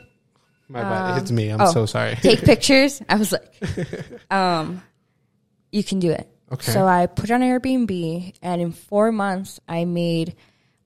[0.69, 1.23] My bad.
[1.23, 1.51] It's me.
[1.51, 2.17] I'm oh, so sorry.
[2.17, 3.01] take pictures.
[3.09, 3.55] I was like,
[4.31, 4.83] um,
[5.71, 6.29] you can do it.
[6.53, 6.73] Okay.
[6.73, 10.37] So I put on Airbnb, and in four months, I made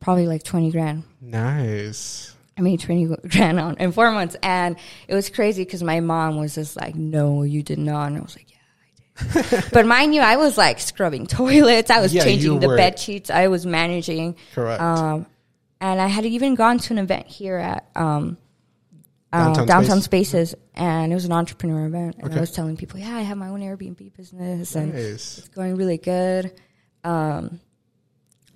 [0.01, 1.05] probably like 20 grand.
[1.21, 2.35] nice.
[2.57, 4.37] I made 20 grand on in four months.
[4.43, 8.09] And it was crazy because my mom was just like, no, you did not.
[8.09, 8.58] And I was like, yeah.
[9.73, 11.91] but mind you, I was like scrubbing toilets.
[11.91, 13.31] I was Yeah, changing the bed sheets.
[13.31, 14.37] I was managing.
[14.55, 14.81] Correct.
[14.81, 15.27] Um,
[15.81, 18.37] and I had even gone to an event here at um,
[19.33, 20.31] uh, Downtown downtown, Space?
[20.31, 22.17] spaces, and it was an entrepreneur event.
[22.17, 22.37] And Okay.
[22.37, 25.39] I was telling people, yeah, I have my own Airbnb business, and nice.
[25.39, 26.53] it's going really good.
[27.05, 27.61] Um,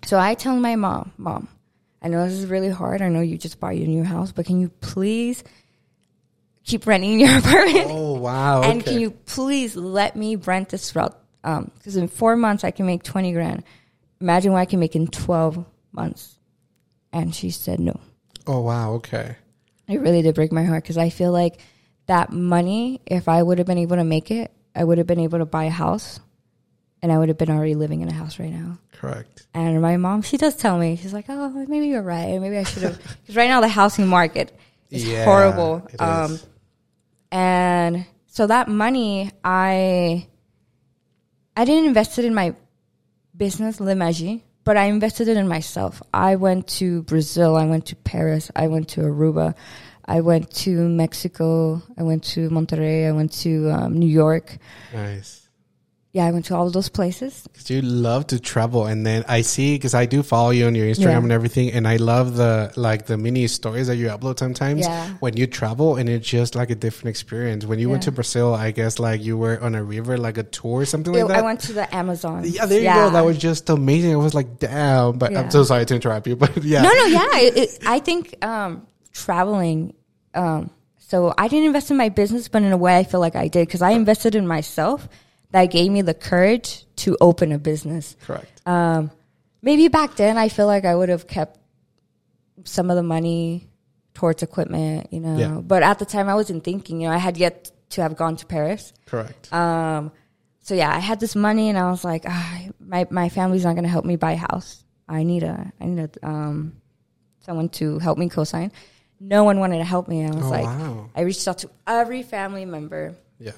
[0.05, 1.48] so So I tell my mom, Mom,
[2.03, 3.03] I know this is really hard.
[3.03, 5.44] I know you just bought your new house, but can you please
[6.64, 7.88] keep renting your apartment?
[7.90, 8.62] Oh wow.
[8.62, 8.92] and okay.
[8.92, 11.16] can you please let me rent this route?
[11.44, 13.64] Um, because in four months I can make twenty grand.
[14.20, 16.37] Imagine what I can make in twelve months.
[17.12, 17.98] And she said no.
[18.46, 18.92] Oh wow.
[18.94, 19.37] Okay.
[19.88, 21.59] It really did break my heart because I feel like
[22.07, 25.20] that money, if I would have been able to make it, I would have been
[25.20, 26.18] able to buy a house,
[27.03, 28.79] and I would have been already living in a house right now.
[28.92, 29.46] Correct.
[29.55, 32.40] And my mom, she does tell me, she's like, "Oh, maybe you're right.
[32.40, 34.57] Maybe I should have." Because right now the housing market
[34.92, 35.87] is Yeah, horrible.
[35.92, 36.46] it um, is.
[37.31, 40.26] and so that money, I,
[41.57, 42.55] I didn't invest it in my
[43.37, 46.02] business, Le Magie, but I invested it in myself.
[46.14, 47.57] I went to Brazil.
[47.57, 48.50] I went to Paris.
[48.55, 49.55] I went to Aruba.
[50.05, 51.83] I went to Mexico.
[51.98, 53.07] I went to Monterrey.
[53.07, 54.59] I went to um, New York.
[54.92, 55.41] Nice.
[56.14, 57.48] Yeah, I went to all of those places.
[57.51, 60.75] Because you love to travel, and then I see because I do follow you on
[60.75, 61.16] your Instagram Yeah.
[61.18, 65.09] and everything, and I love the like the mini stories that you upload sometimes Yeah.
[65.20, 67.64] when you travel, and it's just like a different experience.
[67.64, 70.42] When you went to Brazil, I guess like you were on a river, like a
[70.42, 71.38] tour or something Yeah, like that.
[71.38, 72.42] I went to the Amazon.
[72.44, 73.09] yeah, there you go.
[73.09, 74.12] That was just amazing.
[74.12, 75.16] I was like, damn.
[75.16, 77.37] But I'm so sorry to interrupt you, but yeah, No, no, yeah.
[77.38, 79.94] It, it, I think um, traveling.
[80.35, 83.35] Um, so I didn't invest in my business, but in a way, I feel like
[83.35, 85.09] I did because I invested in myself.
[85.53, 88.17] That gave me the courage to open a business.
[88.25, 88.61] correct.
[88.67, 89.11] Um,
[89.61, 91.59] maybe back then, I feel like I would have kept
[92.65, 93.69] some of the money
[94.15, 95.37] towards equipment, you know.
[95.37, 95.61] Yeah.
[95.61, 97.01] But at the time, I wasn't thinking.
[97.01, 98.93] You know, I had yet to have gone to Paris.
[99.07, 99.53] Correct.
[99.53, 100.12] Um,
[100.61, 103.73] so yeah, I had this money, and I was like, ah, my my family's not
[103.73, 104.85] going to help me buy a house.
[105.09, 106.81] I need a I need a um,
[107.41, 108.73] someone to help me co-sign.
[109.21, 110.25] No one wanted to help me.
[110.25, 111.11] I was oh like, wow.
[111.15, 113.15] I reached out to every family member.
[113.38, 113.53] Yeah.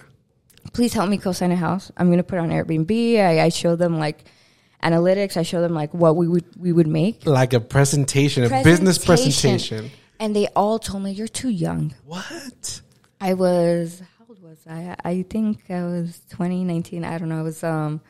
[0.72, 1.92] Please help me co-sign a house.
[1.96, 3.20] I'm going to put it on Airbnb.
[3.20, 4.24] I, I showed them like
[4.82, 5.36] analytics.
[5.36, 8.98] I showed them like what we would we would make, Like a presentation, a business
[9.04, 9.50] Presentation.
[9.52, 9.90] presentation.
[10.20, 11.94] and they all told me you're too young.
[12.04, 12.80] What?
[13.20, 14.96] I was how old was I?
[15.04, 17.04] I think I was 20, 19.
[17.04, 17.38] I don't know.
[17.38, 18.00] I was um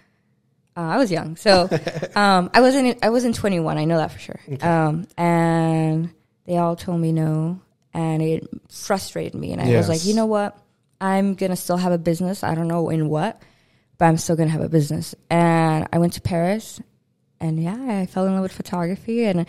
[0.76, 1.36] uh, I was young.
[1.36, 1.68] So
[2.16, 3.78] um I wasn't I wasn't 21.
[3.78, 4.40] I know that for sure.
[4.62, 6.10] Um and
[6.46, 7.60] they all told me no
[7.92, 10.58] and it frustrated me and I was like, "You know what?
[11.00, 12.42] I'm going to still have a business.
[12.42, 13.40] I don't know in what,
[13.98, 16.80] but I'm still going to have a business." And I went to Paris
[17.40, 19.46] and yeah, I fell in love with photography and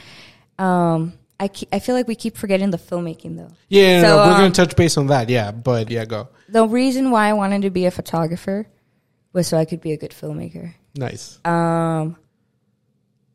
[0.59, 3.51] um I, ke- I feel like we keep forgetting the filmmaking though.
[3.67, 5.29] Yeah, So, no, we're um, gonna touch base on that.
[5.29, 6.29] Yeah, but yeah, go.
[6.47, 8.67] the reason why I wanted to be a photographer
[9.33, 10.73] was so I could be a good filmmaker.
[10.95, 11.39] Nice.
[11.43, 12.15] Um,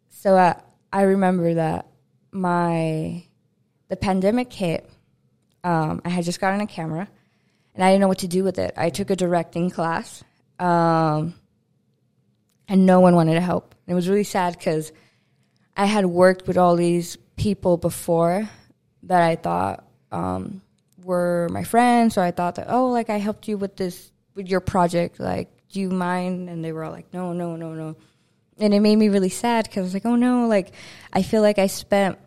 [0.09, 0.57] so I,
[0.92, 1.88] I remember that
[2.33, 3.25] my
[3.88, 4.88] the pandemic hit.
[5.62, 7.07] Um, I had just gotten a camera,
[7.75, 8.75] and I didn't know what to do with it.
[8.77, 10.23] I took a directing class,
[10.59, 11.35] um,
[12.69, 13.75] and no one wanted to help.
[13.87, 14.93] It was really sad because
[15.77, 18.49] I had worked with all these people before
[19.05, 20.63] that I thought um,
[21.03, 24.49] were my friends, or I thought that oh, like I helped you with this with
[24.49, 26.49] your project, like do you mind?
[26.49, 27.97] And they were all like, no, no, no, no,
[28.61, 30.73] and it made me really sad because I was like, oh no, like
[31.13, 32.19] I feel like I spent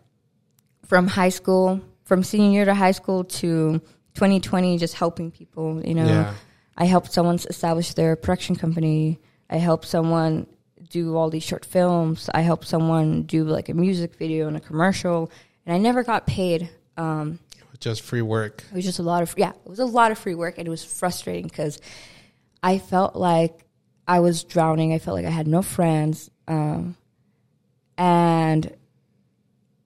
[0.84, 3.80] from high school, from senior year to high school to
[4.14, 6.06] 2020, just helping people, you know.
[6.06, 6.34] Yeah.
[6.76, 9.20] I helped someone establish their production company.
[9.50, 10.46] I helped someone
[10.90, 12.28] do all these short films.
[12.34, 15.30] I helped someone do like a music video and a commercial,
[15.66, 16.68] and I never got paid.
[16.96, 17.38] Um,
[17.80, 18.64] Just free work.
[18.70, 20.66] it was just a lot of yeah, it was a lot of free work, and
[20.66, 21.80] it was frustrating because
[22.62, 23.64] I felt like
[24.06, 24.92] I was drowning.
[24.94, 26.96] I felt like I had no friends, um,
[27.98, 28.74] and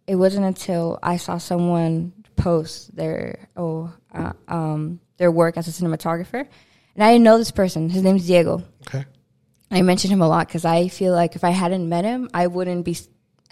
[0.07, 5.71] it wasn't until I saw someone post their oh uh, um, their work as a
[5.71, 6.47] cinematographer,
[6.95, 7.91] and I didn't know this person.
[7.91, 8.63] His name's Diego.
[8.87, 9.05] Okay.
[9.71, 12.47] I mention him a lot because I feel like if I hadn't met him, I
[12.47, 12.97] wouldn't be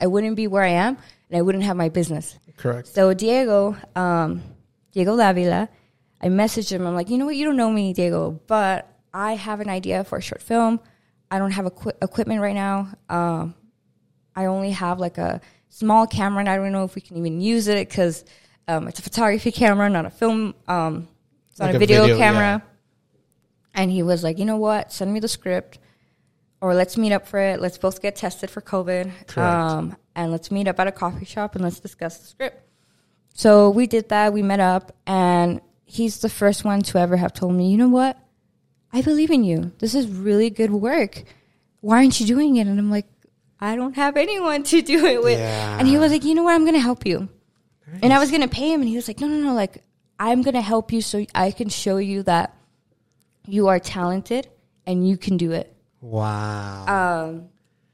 [0.00, 0.96] I wouldn't be where I am,
[1.28, 2.38] and I wouldn't have my business.
[2.56, 2.88] Correct.
[2.88, 4.42] So Diego, um,
[4.92, 5.68] Diego Davila,
[6.22, 6.86] I messaged him.
[6.86, 7.36] I'm like, you know what?
[7.36, 10.80] You don't know me, Diego, but I have an idea for a short film.
[11.30, 12.88] I don't have equi- equipment right now.
[13.08, 13.54] Um,
[14.34, 17.40] I only have like a small camera, and I don't know if we can even
[17.40, 18.24] use it because
[18.68, 20.54] um, it's a photography camera, not a film.
[20.66, 21.08] Um,
[21.50, 22.62] it's not Like a video, video, camera.
[23.74, 24.92] And he was like, you know what?
[24.92, 25.78] Send me the script,
[26.60, 27.60] or let's meet up for it.
[27.60, 31.54] Let's both get tested for COVID, um, and let's meet up at a coffee shop
[31.54, 32.62] and let's discuss the script.
[33.34, 34.32] So we did that.
[34.32, 37.88] We met up, and he's the first one to ever have told me, you know
[37.90, 38.18] what?
[38.92, 39.72] I believe in you.
[39.78, 41.24] This is really good work.
[41.80, 42.66] Why aren't you doing it?
[42.66, 43.06] And I'm like,
[43.60, 45.38] I don't have anyone to do it with.
[45.38, 45.78] Yeah.
[45.78, 46.54] And he was like, you know what?
[46.54, 47.28] I'm going to help you.
[48.02, 48.80] And I was going to pay him.
[48.80, 49.54] And he was like, no, no, no.
[49.54, 49.82] Like,
[50.18, 52.54] I'm going to help you so I can show you that
[53.46, 54.48] you are talented
[54.86, 55.72] and you can do it.
[56.00, 56.86] Wow.
[56.86, 57.48] Um,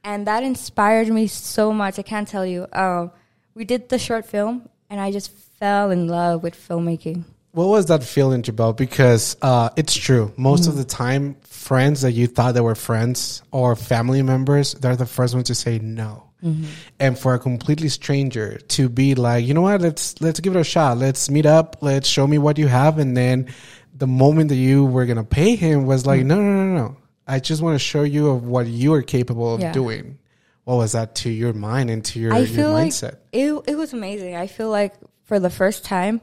[0.05, 1.99] and that inspired me so much.
[1.99, 2.67] I can't tell you.
[2.73, 3.11] Um,
[3.55, 7.25] we did the short film, and I just fell in love with filmmaking.
[7.53, 8.75] What was that feeling, Gibel?
[8.75, 10.33] Because uh, it's true.
[10.37, 14.97] Most of the time, friends that you thought that were friends or family members, they're
[14.97, 16.32] the first ones to say no.
[16.43, 16.65] Mm-hmm.
[16.99, 20.61] And for a completely stranger to be like, you know what, let's let's give it
[20.61, 20.99] a shot.
[20.99, 21.77] Let's meet up.
[21.81, 22.99] Let's show me what you have.
[22.99, 23.53] And then
[23.95, 26.29] the moment that you were gonna pay him was like, mm-hmm.
[26.29, 26.97] no, no, no, no.
[27.27, 29.73] I just want to show you of what you are capable of Yeah.
[29.73, 30.19] doing.
[30.65, 33.17] What was that to your mind and to your, I your feel like mindset?
[33.33, 33.65] it.
[33.67, 34.37] It was amazing.
[34.37, 36.21] I feel like for the first time,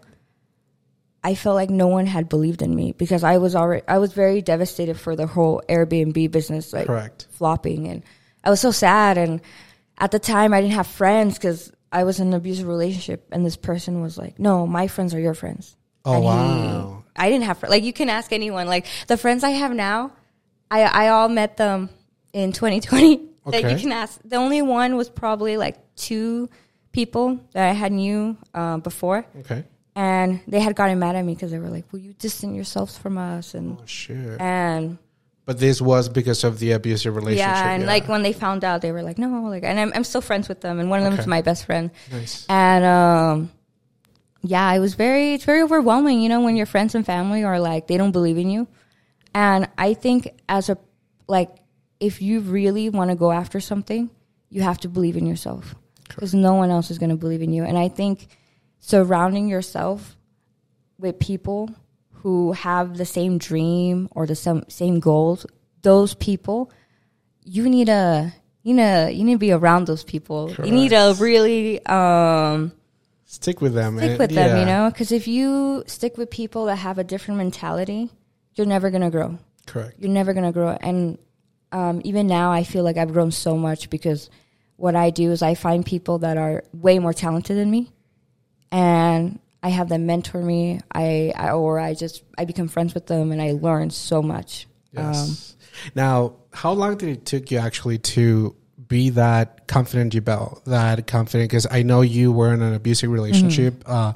[1.23, 3.83] I felt like no one had believed in me because I was already.
[3.87, 7.27] I was very devastated for the whole Airbnb business, like Correct.
[7.31, 8.03] flopping, and
[8.43, 9.17] I was so sad.
[9.17, 9.41] And
[9.99, 13.45] at the time, I didn't have friends because I was in an abusive relationship, and
[13.45, 17.03] this person was like, "No, my friends are your friends." Oh And he- wow.
[17.15, 18.67] I didn't have like you can ask anyone.
[18.67, 20.11] Like the friends I have now,
[20.71, 21.89] I I all met them
[22.33, 23.17] in 2020.
[23.17, 23.25] That
[23.65, 23.73] Okay.
[23.73, 24.19] you can ask.
[24.23, 26.49] The only one was probably like two
[26.91, 29.63] people that I had knew uh, before, Okay.
[29.95, 32.97] and they had gotten mad at me because they were like, "Will you distance yourselves
[32.97, 34.39] from us?" And Oh shit.
[34.39, 34.97] and
[35.49, 37.55] But this was because of the abusive relationship.
[37.55, 40.03] yeah, and like when they found out, they were like, "No," like, and I'm I'm
[40.03, 41.89] still friends with them, and one of them is my best friend.
[42.11, 42.45] nice.
[42.47, 43.51] And um
[44.43, 47.59] yeah, it was very it's very overwhelming, you know, when your friends and family are
[47.59, 48.67] like they don't believe in you.
[49.33, 50.77] And I think as a
[51.27, 51.49] like
[51.99, 54.11] if you really want to go after something,
[54.51, 55.73] you have to believe in yourself
[56.07, 57.63] because no one else is going to believe in you.
[57.63, 58.27] And I think
[58.81, 60.15] surrounding yourself
[60.99, 61.73] with people
[62.21, 65.45] who have the same dream or the same same goals,
[65.81, 66.71] those people,
[67.43, 70.51] you need to you know you need to be around those people.
[70.63, 72.71] You need to really um
[73.25, 73.97] Stick with them.
[73.97, 74.59] stick and- with them, yeah.
[74.59, 74.89] you know?
[74.89, 78.09] Because if you stick with people that have a different mentality,
[78.55, 79.37] you're never going to grow.
[79.67, 79.99] Correct.
[79.99, 80.69] You're never going to grow.
[80.81, 81.19] And
[81.71, 84.31] um, even now, I feel like I've grown so much because
[84.77, 87.91] what I do is I find people that are way more talented than me
[88.71, 90.79] and I have them mentor me.
[90.93, 94.67] I, I or I just I become friends with them and I learn so much.
[94.95, 95.55] Um, Yes.
[95.95, 98.55] now, how long did it took you actually to
[98.87, 100.63] be that confident, Gibel?
[100.63, 101.49] That confident?
[101.51, 104.13] Because I know you were in an abusive relationship, uh,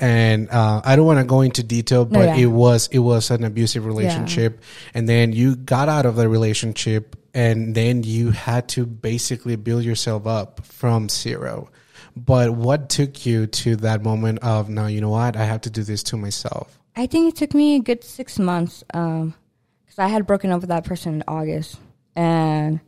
[0.00, 2.14] and uh, I don't want to go into detail, Mm-hmm.
[2.14, 2.42] No, but yeah.
[2.44, 4.62] it was it was an abusive relationship,
[4.94, 9.84] and then you got out of the relationship, and then you had to basically build
[9.84, 11.68] yourself up from zero.
[12.16, 14.86] But what took you to that moment of now?
[14.86, 15.36] You know what?
[15.36, 16.78] I have to do this to myself.
[16.96, 20.70] I think it took me a good six months because I had broken up with
[20.70, 21.78] that person in August,
[22.16, 22.80] and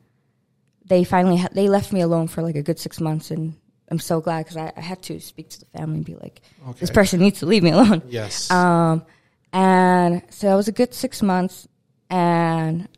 [0.86, 3.54] they finally ha- they left me alone for like a good six months, and
[3.90, 6.40] I'm so glad because I, I had to speak to the family and be like,
[6.78, 8.02] this person needs to leave me alone.
[8.08, 8.50] Yes.
[8.50, 9.04] Um,
[9.52, 11.68] and so it was a good six months,
[12.08, 12.88] and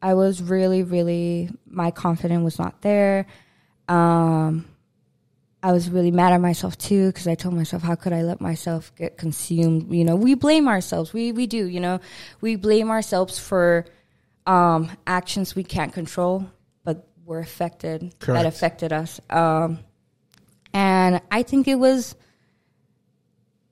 [0.00, 3.26] I was really, really my confidence was not there.
[3.88, 4.66] Um,
[5.62, 8.40] I was really mad at myself too because I told myself, how could I let
[8.40, 9.92] myself get consumed?
[9.92, 11.12] You know, we blame ourselves.
[11.12, 11.66] We we do.
[11.66, 12.00] You know,
[12.40, 13.84] we blame ourselves for
[14.46, 16.50] um, actions we can't control,
[16.82, 18.42] but were affected Correct.
[18.42, 19.20] that affected us.
[19.28, 19.80] Um,
[20.72, 22.14] and I think it was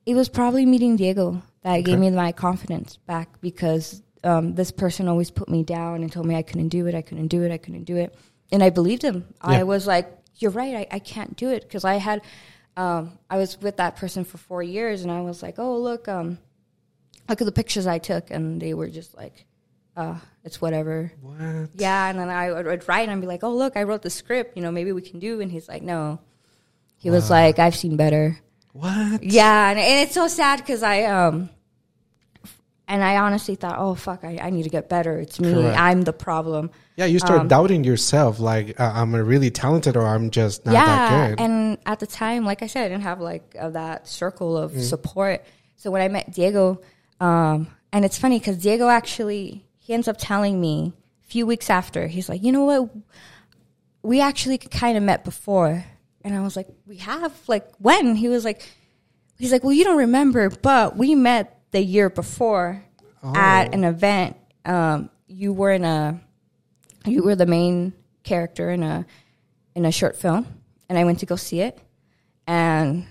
[0.04, 5.08] it was probably meeting Diego that gave me my confidence back because um, this person
[5.08, 7.52] always put me down and told me I couldn't do it, I couldn't do it,
[7.52, 8.14] I couldn't do it,
[8.50, 9.26] and I believed him.
[9.42, 9.60] Yeah.
[9.60, 12.22] I was like, "You're right, I, I can't do it," because I had
[12.76, 16.06] um, I was with that person for four years, and I was like, "Oh, look,
[16.06, 16.38] um,
[17.28, 19.46] look at the pictures I took," and they were just like,
[19.96, 21.70] uh, "It's whatever." what?
[21.74, 24.56] Yeah, and then I would, write and be like, "Oh, look, I wrote the script.
[24.56, 26.20] You know, maybe we can do." And he's like, "No."
[26.98, 28.38] He was like, "I've seen better."
[28.72, 29.24] What?
[29.24, 31.50] Yeah, and, and it's so sad because I um,
[32.88, 35.18] and I honestly thought, "Oh fuck, I, I need to get better.
[35.20, 35.52] It's me.
[35.52, 35.78] Correct.
[35.78, 38.40] I'm the problem." Yeah, you start doubting yourself.
[38.40, 41.44] Like uh, I'm a really talented, or I'm just not yeah, that good.
[41.44, 44.72] and at the time, like I said, I didn't have like uh, that circle of
[44.82, 45.44] support.
[45.76, 46.80] So when I met Diego,
[47.20, 51.68] um, and it's funny because Diego actually he ends up telling me a few weeks
[51.68, 52.90] after he's like, you know what,
[54.02, 55.84] we actually kind of met before,
[56.24, 58.16] and I was like, we have like when?
[58.16, 58.66] He was like,
[59.38, 62.82] he's like, well, you don't remember, but we met the year before
[63.22, 64.36] at an event.
[64.64, 66.20] Um, you were in a
[67.04, 67.92] you were the main
[68.22, 69.06] character in a
[69.74, 70.46] in a short film
[70.88, 71.78] and I went to go see it.
[72.46, 73.06] And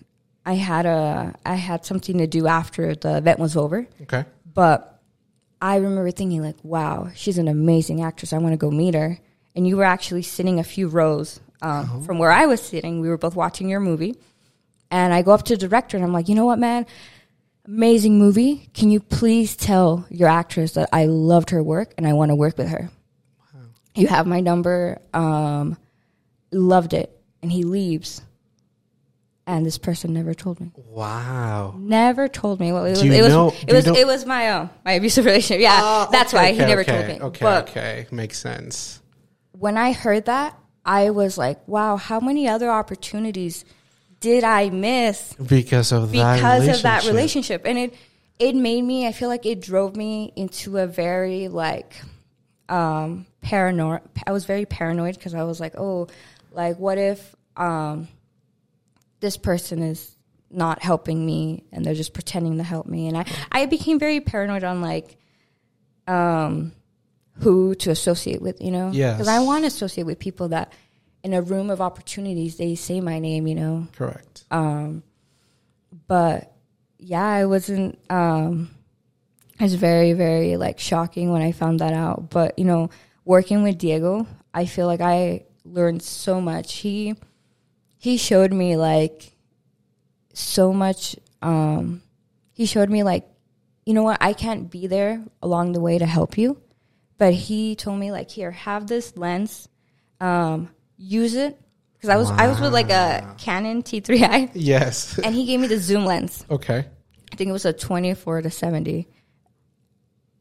[0.46, 3.88] I had a I had something to do after the event was over.
[4.04, 4.26] Okay.
[4.52, 4.94] but
[5.60, 8.34] I remember thinking like wow she's an amazing actress.
[8.34, 9.20] I want to go meet her.
[9.56, 13.02] And you were actually sitting a few rows um, from where I was sitting.
[13.02, 14.16] We were both watching your movie.
[14.92, 16.86] And I go up to the director and I'm like you know what man
[17.68, 22.14] amazing movie can you please tell your actress that I loved her work and I
[22.14, 22.90] want to work with her
[23.96, 25.02] you have my number.
[25.12, 25.76] Um,
[26.52, 28.22] loved it, and he leaves.
[29.48, 30.72] And this person never told me.
[30.76, 31.74] Wow.
[31.80, 32.72] Never told me.
[32.72, 33.02] Well, it was.
[33.02, 33.34] It was.
[33.34, 33.88] know- it was.
[33.88, 35.64] it was my uh, my abusive relationship.
[35.64, 37.20] Yeah, Ah, that's okay, why he never okay, told me.
[37.28, 38.06] Okay, but okay.
[38.12, 39.02] Makes sense.
[39.54, 40.56] when I heard that,
[40.86, 43.66] I was like, "Wow, how many other opportunities
[44.20, 47.64] did I miss Because of that because of that relationship.
[47.64, 47.94] relationship?" And it
[48.40, 49.08] it made me.
[49.08, 51.94] I feel like it drove me into a very like
[52.70, 54.02] um paranoid.
[54.26, 56.08] I was very paranoid because I was like, "Oh,
[56.52, 58.08] like what if um
[59.20, 60.16] this person is
[60.50, 64.20] not helping me and they're just pretending to help me?" And I I became very
[64.22, 65.18] paranoid on like
[66.08, 66.72] um
[67.40, 68.90] who to associate with, you know?
[68.92, 69.16] Yes.
[69.16, 70.74] Because I want to associate with people that
[71.28, 73.88] in a room of opportunities, they say my name, you know?
[73.96, 74.46] Correct.
[74.50, 75.04] Um,
[76.08, 76.54] but
[76.98, 78.72] yeah, I wasn't, um,
[79.60, 82.30] it was very, very like shocking when I found that out.
[82.30, 82.90] But, you know,
[83.26, 86.76] working with Diego, I feel like I learned so much.
[86.76, 87.16] He,
[87.98, 89.36] he showed me like
[90.34, 92.02] so much, um,
[92.54, 93.28] he showed me like,
[93.86, 96.62] you know what, I can't be there along the way to help you
[97.18, 99.68] but he told me like here have this lens
[100.20, 101.60] um use it?
[101.94, 105.18] Because i was i was with like a canon t3i yes.
[105.24, 106.46] and he gave me the zoom lens.
[106.50, 106.86] Okay.
[107.32, 109.08] i think it was a 24 to 70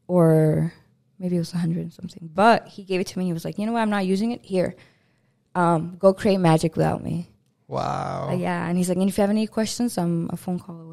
[0.07, 0.73] or
[1.19, 2.29] maybe it was 100 and something.
[2.33, 3.81] But he gave it to me he was like you know what?
[3.81, 4.45] I'm not using it.
[4.45, 4.75] Here.
[5.55, 7.29] Um go create magic without me.
[7.67, 8.29] Wow.
[8.29, 8.67] Uh, yeah.
[8.67, 10.86] And he's like and if you have any questions i'm a phone call away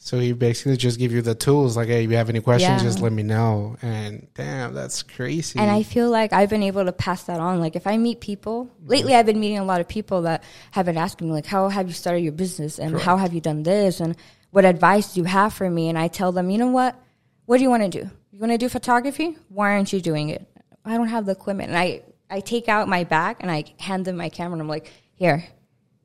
[0.00, 2.82] So he basically just give you the tools, like, hey, if you have any questions,
[2.82, 2.88] Yeah.
[2.88, 3.76] just let me know.
[3.82, 5.58] And damn, that's crazy.
[5.58, 7.58] And I feel like I've been able to pass that on.
[7.58, 8.88] Like if I meet people, mm-hmm.
[8.88, 11.68] lately I've been meeting a lot of people that have been asking me like, how
[11.68, 14.16] have you started your business and how have you done this and
[14.50, 15.88] what advice do you have for me?
[15.88, 16.94] And I tell them, you know what?
[17.46, 18.08] What do you want to do?
[18.30, 19.36] You want to do photography?
[19.48, 20.46] Why aren't you doing it?
[20.84, 21.70] I don't have the equipment.
[21.70, 24.68] And I, I take out my bag and I hand them my camera and I'm
[24.68, 25.44] like, here,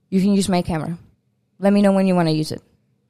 [0.09, 0.97] you can use my camera.
[1.59, 2.61] Let me know when you want to use it.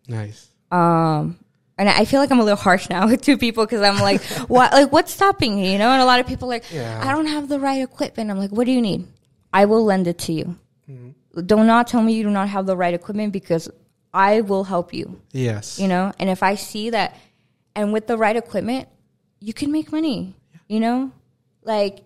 [0.08, 0.50] nice.
[0.74, 1.38] Um,
[1.78, 4.22] and I feel like I'm a little harsh now with two people because I'm like,
[4.48, 5.72] what, like, what's stopping you?
[5.72, 7.02] You know, and a lot of people are like, Yeah.
[7.04, 8.30] I don't have the right equipment.
[8.32, 9.08] I'm like, what do you need?
[9.54, 10.58] I will lend it to you.
[11.46, 13.68] Do not tell me you do not have the right equipment because
[14.14, 15.20] I will help you.
[15.32, 15.80] Yes.
[15.80, 17.16] You know, and if I see that,
[17.76, 18.88] and with the right equipment,
[19.40, 20.36] you can make money.
[20.68, 21.12] You know,
[21.64, 22.02] like,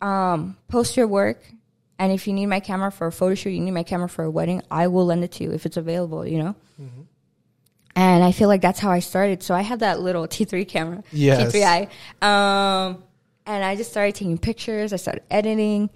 [0.00, 1.40] um, post your work.
[2.00, 4.24] And if you need my camera for a photo shoot, you need my camera for
[4.24, 6.54] a wedding, I will lend it to you if it's available, you know?
[7.98, 9.42] And I feel like that's how I started.
[9.42, 11.52] So I had that little T3 camera, Yes.
[11.52, 11.88] T3i.
[12.22, 13.02] Um,
[13.44, 14.92] and I just started taking pictures.
[14.92, 15.90] I started editing.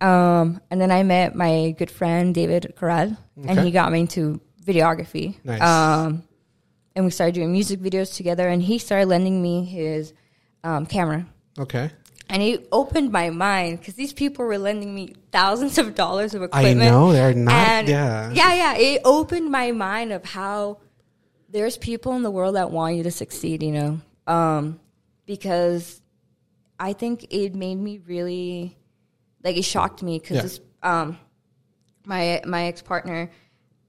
[0.00, 4.40] Um, and then I met my good friend, David Corral, and he got me into
[4.64, 5.34] videography.
[5.42, 5.60] Nice.
[5.60, 6.22] Um,
[6.94, 10.12] and we started doing music videos together, and he started lending me his
[10.62, 11.26] um, camera.
[11.58, 11.90] Okay.
[12.28, 16.42] And it opened my mind because these people were lending me thousands of dollars of
[16.44, 16.82] equipment.
[16.82, 17.52] I know they're not.
[17.52, 18.30] And yeah.
[18.32, 18.76] yeah, yeah.
[18.76, 20.78] It opened my mind of how
[21.52, 24.80] there's people in the world that want you to succeed, you know, um,
[25.26, 26.00] because
[26.80, 28.76] I think it made me really
[29.44, 31.00] like it shocked me because Yeah.
[31.02, 31.18] um,
[32.04, 33.30] my my ex partner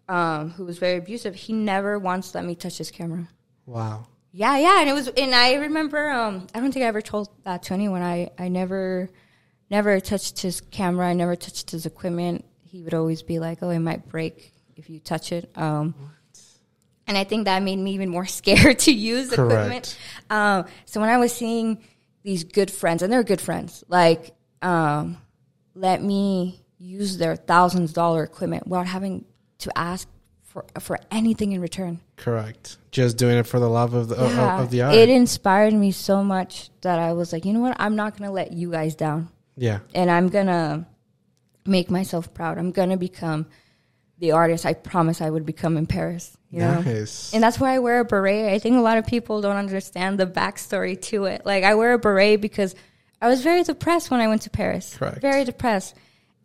[0.09, 3.27] um, who was very abusive, he never once let me touch his camera.
[3.65, 4.07] Wow.
[4.35, 7.29] Yeah, yeah, and it was, and I remember, um, I don't think I ever told
[7.45, 8.01] that to anyone.
[8.01, 9.07] I, I never,
[9.69, 11.07] never touched his camera.
[11.07, 12.43] I never touched his equipment.
[12.63, 15.93] He would always be like, "Oh, it might break if you touch it." Um,
[17.07, 19.97] and I think that made me even more scared to use equipment.
[20.29, 21.83] Um, so when I was seeing
[22.23, 25.17] these good friends, and they're good friends, like, um,
[25.75, 29.25] let me use their thousands dollar equipment without having
[29.59, 30.07] to ask
[30.43, 31.99] for for anything in return.
[32.15, 32.77] Correct.
[32.91, 34.61] Just doing it for the love of the of- Yeah.
[34.61, 34.95] of, the art.
[34.95, 37.75] It inspired me so much that I was like, you know what?
[37.79, 39.79] I'm not gonna let you guys down, yeah.
[39.95, 40.87] and I'm gonna
[41.65, 42.57] make myself proud.
[42.57, 43.47] I'm gonna become
[44.19, 46.37] the artist I promised I would become in Paris.
[46.53, 46.81] You know.
[46.81, 47.33] Nice.
[47.33, 48.53] And that's why I wear a beret.
[48.53, 51.47] I think a lot of people don't understand the backstory to it.
[51.47, 52.75] Like I wear a beret because
[53.19, 54.95] I was very depressed when I went to Paris.
[54.95, 55.19] Correct.
[55.19, 55.95] Very depressed.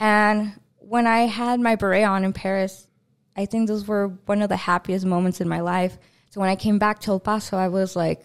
[0.01, 2.89] And when I had my beret on in Paris,
[3.37, 5.99] I think those were one of the happiest moments in my life.
[6.31, 8.25] So when I came back to El Paso, I was like,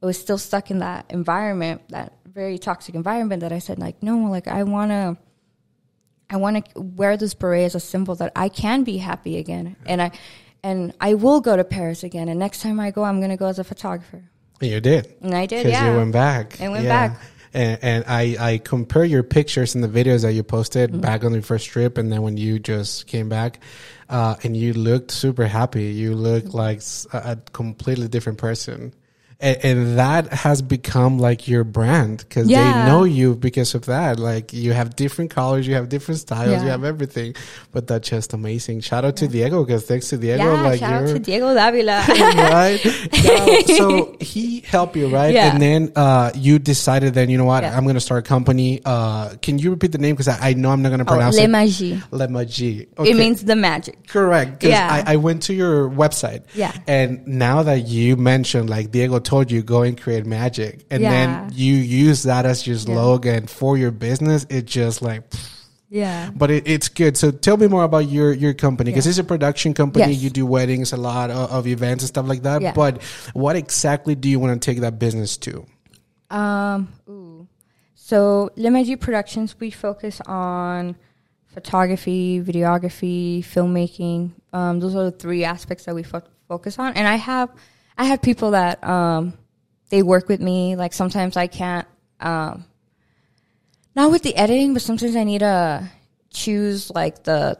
[0.00, 4.00] I was still stuck in that environment, that very toxic environment that I said, like,
[4.00, 5.16] no, like I want to,
[6.28, 9.76] I want to wear this beret as a symbol that I can be happy again.
[9.86, 10.10] And I,
[10.62, 12.28] and I will go to Paris again.
[12.28, 14.22] And next time I go, I'm going to go as a photographer.
[14.60, 15.14] you did.
[15.22, 15.90] And I did, Because yeah.
[15.92, 16.60] you went back.
[16.60, 17.08] I went Yeah.
[17.08, 17.20] back.
[17.54, 21.00] And, and I, I compare your pictures and the videos that you posted Mm-hmm.
[21.00, 23.60] back on the first trip and then when you just came back,
[24.10, 25.84] uh, and you looked super happy.
[25.86, 28.92] You looked like a completely different person.
[29.38, 32.84] And, and that has become like your brand because Yeah.
[32.84, 34.18] they know you because of that.
[34.18, 37.34] Like you have different colors, you have different styles, you have everything.
[37.72, 38.80] But that's just amazing.
[38.80, 42.04] Shout out to Diego because thanks to Diego, yeah, like shout out to Diego Davila.
[42.08, 42.80] right.
[43.26, 45.34] Now, so he helped you, right?
[45.34, 45.52] Yeah.
[45.52, 47.62] And then uh, you decided, then you know what?
[47.62, 47.76] Yeah.
[47.76, 48.80] I'm gonna start a company.
[48.84, 51.42] Uh, can you repeat the name because I, I know I'm not gonna pronounce oh,
[51.42, 51.92] pronounce Le it.
[51.92, 52.02] Magie.
[52.10, 52.86] Le Magie.
[52.98, 54.06] It means the magic.
[54.06, 54.62] Correct.
[54.62, 55.02] Yeah.
[55.06, 56.44] I, I went to your website.
[56.54, 56.72] Yeah.
[56.86, 61.10] And now that you mentioned, like Diego told you, go and create magic, and Yeah.
[61.10, 65.22] then you use that as your slogan for your business, it just like.
[65.90, 66.30] Yeah.
[66.34, 67.16] But it, it's good.
[67.16, 69.10] So tell me more about your your company because Yeah.
[69.10, 70.12] it's a production company.
[70.12, 70.22] Yes.
[70.22, 72.62] You do weddings, a lot of, of events and stuff like that.
[72.62, 72.72] Yeah.
[72.72, 73.02] But
[73.34, 75.64] what exactly do you want to take that business to?
[76.30, 77.46] Um, ooh.
[77.94, 80.96] So Le Magie Productions, we focus on
[81.46, 84.32] photography, videography, filmmaking.
[84.52, 86.94] Um, those are the three aspects that we fo- focus on.
[86.94, 87.48] And I have,
[87.98, 89.34] I have people that um,
[89.90, 90.76] they work with me.
[90.76, 91.86] Like sometimes I can't,
[92.20, 92.64] um,
[93.94, 95.88] not with the editing, but sometimes I need to
[96.30, 97.58] choose like the,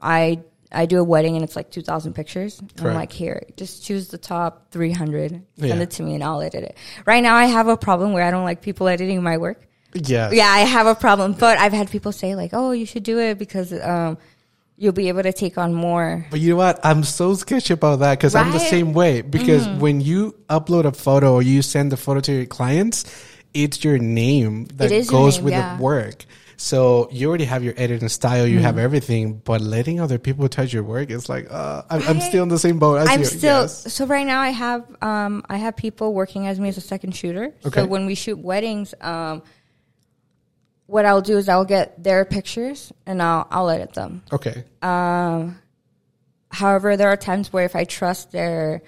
[0.00, 0.40] I
[0.74, 2.58] I do a wedding and it's like two thousand pictures.
[2.60, 5.76] And I'm like, here, just choose the top three hundred, send Yeah.
[5.80, 6.76] it to me, and I'll edit it.
[7.04, 9.66] Right now, I have a problem where I don't like people editing my work.
[9.94, 13.02] Yeah, Yeah, I have a problem, but I've had people say like, "Oh, you should
[13.02, 14.16] do it because um,
[14.82, 16.80] you'll be able to take on more." But you know what?
[16.84, 18.66] I'm so sketchy about that because I'm the Mm-hmm.
[18.76, 19.22] same way.
[19.22, 23.04] Because when you upload a photo or you send the photo to your clients,
[23.54, 25.76] it's your name that goes name, with yeah.
[25.76, 26.24] the work.
[26.56, 28.64] So you already have your editing style, you Mm-hmm.
[28.64, 32.44] have everything, but letting other people touch your work is like, uh, I'm, I'm still
[32.44, 33.26] in the same boat as I'm you.
[33.26, 33.92] still Yes.
[33.92, 34.40] so right now.
[34.40, 37.52] I have um, I have people working as me as a second shooter.
[37.66, 37.80] Okay.
[37.80, 39.42] So when we shoot weddings, um,
[40.92, 44.22] what I'll do is I'll get their pictures and I'll I'll edit them.
[44.30, 44.64] Okay.
[44.82, 45.58] Um,
[46.50, 48.82] however, there are times where if I trust their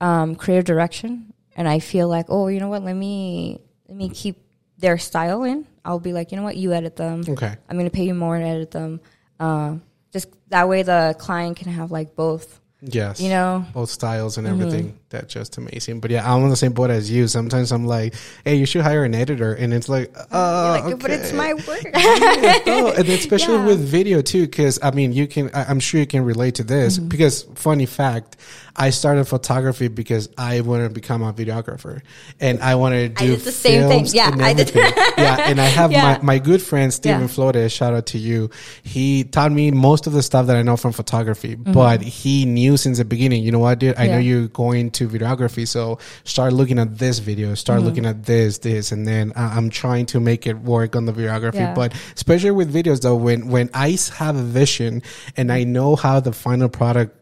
[0.00, 3.58] um, creative direction and I feel like, oh, you know what, let me
[3.88, 4.36] let me keep
[4.78, 5.66] their style in.
[5.84, 7.22] I'll be like, you know what, you edit them.
[7.28, 7.52] Okay.
[7.68, 9.00] I'm gonna pay you more and edit them.
[9.40, 9.82] Um,
[10.12, 12.60] just that way, the client can have like both.
[12.80, 13.20] Yes.
[13.20, 13.72] You know, Mm-hmm.
[13.72, 14.98] both styles and everything.
[15.14, 16.00] That's just amazing.
[16.00, 17.28] But yeah, I'm on the same boat as you.
[17.28, 19.54] Sometimes I'm like, hey, you should hire an editor.
[19.54, 21.84] And it's like, uh, You're like, but it's my work.
[21.94, 23.66] oh, and especially Yeah.
[23.66, 25.50] with video too, because I mean, you can.
[25.54, 26.98] I- I'm sure you can relate to this.
[26.98, 27.08] Mm-hmm.
[27.08, 28.36] Because funny fact,
[28.76, 32.02] I started photography because I wanted to become a videographer,
[32.40, 34.06] and I wanted to I do did the same thing.
[34.12, 34.74] Yeah, and I did.
[34.74, 36.18] yeah, and I have Yeah.
[36.18, 37.26] my my good friend Steven Yeah.
[37.28, 37.72] Flores.
[37.72, 38.50] Shout out to you.
[38.82, 41.72] He taught me most of the stuff that I know from photography, Mm-hmm.
[41.72, 43.42] but he knew since the beginning.
[43.44, 43.96] You know what, dude?
[43.96, 47.88] I know you're going to videography, so start looking at this video, start Mm-hmm.
[47.88, 51.54] looking at this, this, and then I'm trying to make it work on the videography.
[51.54, 51.74] Yeah.
[51.74, 55.02] But especially with videos though when when I have a vision
[55.36, 57.16] and i know how the final product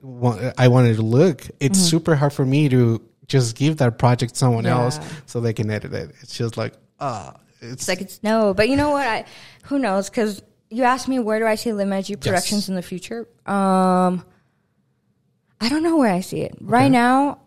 [0.58, 1.86] i want it to look it's Mm-hmm.
[1.88, 4.78] super hard for me to just give that project to someone Yeah.
[4.80, 8.54] else so they can edit it it's just like ah it's, It's like it's no,
[8.54, 9.06] but you know what?
[9.06, 9.24] I
[9.64, 10.10] who knows?
[10.10, 12.68] Because you asked me where do I see Le Magie Productions Yes.
[12.70, 13.20] in the future.
[13.46, 14.24] Um,
[15.60, 17.38] I don't know where I see it right now.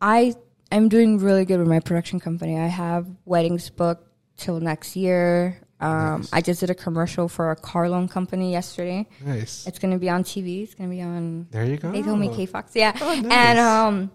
[0.00, 0.34] I
[0.70, 2.58] I'm doing really good with my production company.
[2.58, 5.60] I have weddings booked till next year.
[5.80, 9.06] Um, I just did a commercial for a car loan company yesterday.
[9.24, 10.64] nice It's going to be on TV.
[10.64, 12.70] It's going to be on there you go they told me KFOX.
[12.74, 12.96] Yeah.
[13.00, 13.32] Oh, nice.
[13.32, 14.10] And um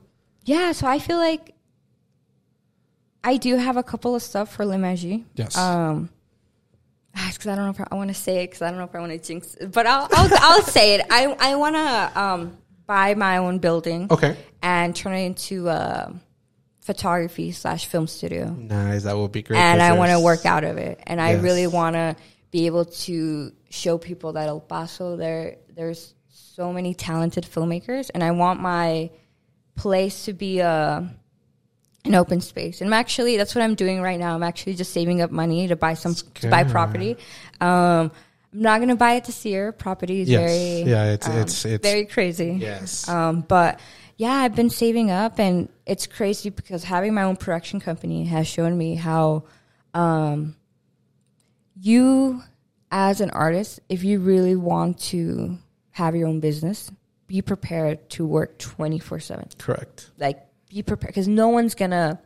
[0.45, 1.55] yeah, so I feel like
[3.23, 5.25] I do have a couple of stuff for Le Magie.
[5.35, 6.09] yes Um
[7.13, 8.85] because I don't know if I, I want to say it because I don't know
[8.85, 11.05] if I want to jinx it, but I'll I'll, I'll say it.
[11.09, 16.13] I I want to um buy my own building okay and turn it into a
[16.81, 20.63] photography slash film studio nice that would be great And I want to work out
[20.65, 20.99] of it.
[21.07, 22.15] And I really want to
[22.51, 28.23] be able to show people that El Paso there there's so many talented filmmakers, and
[28.23, 29.09] I want my
[29.75, 31.09] place to be a
[32.05, 32.81] an open space.
[32.81, 34.35] And I'm actually that's what I'm doing right now.
[34.35, 37.17] I'm actually just saving up money to buy some to buy property.
[37.59, 38.11] Um,
[38.53, 39.71] I'm not gonna buy it this year.
[39.71, 40.39] Property is Yes.
[40.39, 42.57] very Yeah, it's- um, it's- it's- very crazy.
[42.59, 43.79] yes Um, but
[44.17, 48.45] yeah, I've been saving up, and it's crazy because having my own production company has
[48.47, 49.43] shown me how
[49.95, 50.55] um,
[51.79, 52.41] you,
[52.91, 55.57] as an artist, if you really want to
[55.91, 56.91] have your own business,
[57.27, 59.47] be prepared to work twenty four seven.
[59.57, 62.19] correct Like, be prepared because no one's gonna.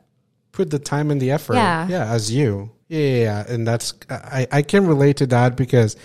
[0.51, 1.55] put the time and the effort.
[1.55, 1.87] Yeah.
[1.87, 2.71] Yeah, as you.
[2.87, 3.43] Yeah.
[3.47, 5.95] And that's I, I can relate to that because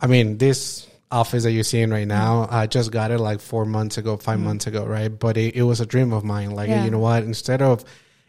[0.00, 3.64] I mean this office that you're seeing right now, I just got it like four
[3.64, 4.44] months ago, 5 mm-hmm.
[4.44, 5.08] months ago, right?
[5.08, 6.50] But it, it was a dream of mine.
[6.50, 6.84] Like Yeah.
[6.84, 7.22] you know what?
[7.22, 7.84] Instead of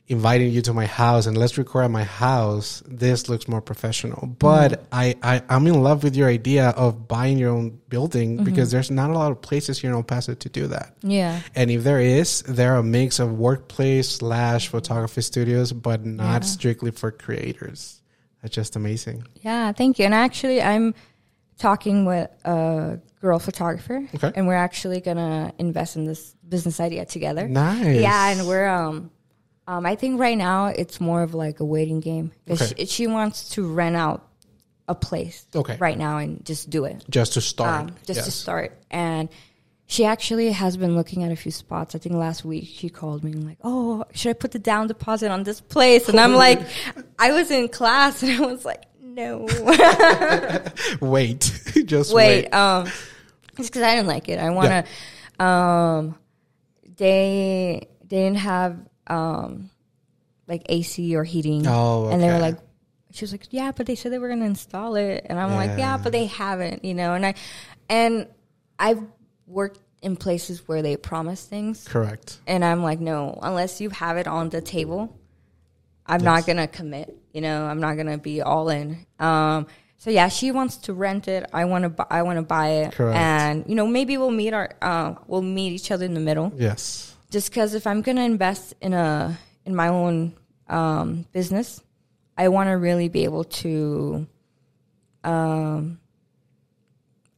[0.10, 2.82] inviting you to my house and let's record at my house.
[2.88, 4.26] This looks more professional.
[4.40, 4.84] But Mm-hmm.
[4.92, 8.44] I, I, I'm in love with your idea of buying your own building Mm-hmm.
[8.44, 10.96] because there's not a lot of places here in El Paso to do that.
[11.04, 11.40] Yeah.
[11.56, 16.42] And if there is, there are a mix of workplace slash photography studios, but not
[16.42, 16.48] Yeah.
[16.48, 18.02] strictly for creators.
[18.42, 19.26] That's just amazing.
[19.42, 20.06] Yeah, thank you.
[20.06, 20.96] And actually, I'm
[21.60, 24.32] talking with a girl photographer, Okay.
[24.36, 27.48] and we're actually gonna invest in this business idea together.
[27.48, 28.00] Nice.
[28.02, 29.12] Yeah, and we're um,
[29.70, 32.32] um, I think right now it's more of like a waiting game.
[32.50, 32.74] Okay.
[32.76, 34.28] She, she wants to rent out
[34.88, 35.46] a place.
[35.56, 35.78] Okay.
[35.80, 37.06] Right now and just do it.
[37.08, 37.82] Just to start.
[37.82, 38.76] Um, just to start.
[38.90, 39.30] And
[39.86, 41.94] she actually has been looking at a few spots.
[41.94, 44.88] I think last week she called me and like, oh, should I put the down
[44.88, 46.10] deposit on this place?
[46.10, 46.62] And I'm like,
[47.20, 49.48] I was in class and I was like, no.
[51.00, 51.42] Wait.
[51.86, 52.54] just wait, wait.
[52.56, 52.86] um,
[53.56, 54.40] just because I didn't like it.
[54.40, 54.88] I want
[55.38, 55.46] to.
[55.46, 56.16] Um,
[56.98, 59.70] they they didn't have um,
[60.48, 61.66] like AC or heating.
[61.68, 62.58] Oh, and they were like,
[63.12, 65.72] she was like, yeah, but they said they were gonna install it, and I'm like,
[65.72, 65.78] Yeah.
[65.78, 67.14] yeah, but they haven't, you know.
[67.14, 67.34] And I
[67.90, 68.28] and
[68.78, 69.02] I've
[69.48, 72.40] worked in places where they promise things, Correct.
[72.48, 75.18] and I'm like, no, unless you have it on the table,
[76.06, 77.16] I'm not gonna commit.
[77.34, 79.06] You know, I'm not gonna be all in.
[79.20, 81.46] Um, so yeah, she wants to rent it.
[81.52, 81.90] I want to.
[81.90, 83.18] Bu- I want to buy it, Correct.
[83.18, 84.70] and you know, maybe we'll meet our.
[84.82, 86.52] Uh, we'll meet each other in the middle.
[86.56, 87.16] Yes.
[87.30, 90.34] Just because if I'm gonna invest in a in my own
[90.68, 91.82] um, business,
[92.38, 94.28] I want to really be able to.
[95.24, 96.00] Um,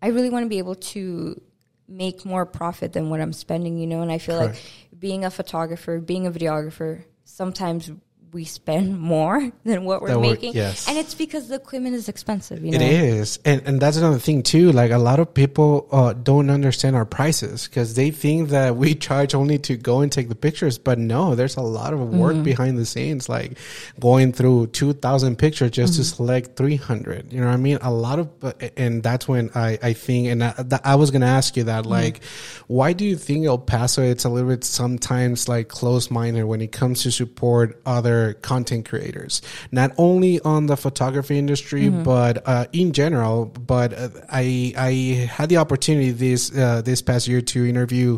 [0.02, 1.42] I really want to be able to
[1.88, 4.02] make more profit than what I'm spending, you know.
[4.02, 4.62] And I feel Correct.
[4.92, 7.92] like being a photographer, being a videographer, sometimes
[8.34, 10.88] we spend more than what we're That making, yes.
[10.88, 12.64] and it's because the equipment is expensive.
[12.64, 14.72] You know, It is, and and that's another thing too.
[14.72, 18.96] Like a lot of people uh, don't understand our prices because they think that we
[19.08, 22.32] charge only to go and take the pictures, but no, there's a lot of work
[22.32, 22.44] Mm-hmm.
[22.44, 23.58] behind the scenes, like
[24.00, 26.02] going through two thousand pictures just Mm-hmm.
[26.02, 27.34] to select three hundred.
[27.34, 27.78] You know what I mean?
[27.82, 30.54] A lot of, uh, and that's when I I think, and I,
[30.84, 31.92] I was gonna ask you that, Mm-hmm.
[31.92, 32.24] like,
[32.68, 36.62] why do you think El Paso it's a little bit sometimes like close minded when
[36.62, 39.42] it comes to support other content creators,
[39.72, 43.46] not only on the photography industry but uh, in general.
[43.46, 44.92] But uh, I I
[45.30, 48.18] had the opportunity this uh, this past year to interview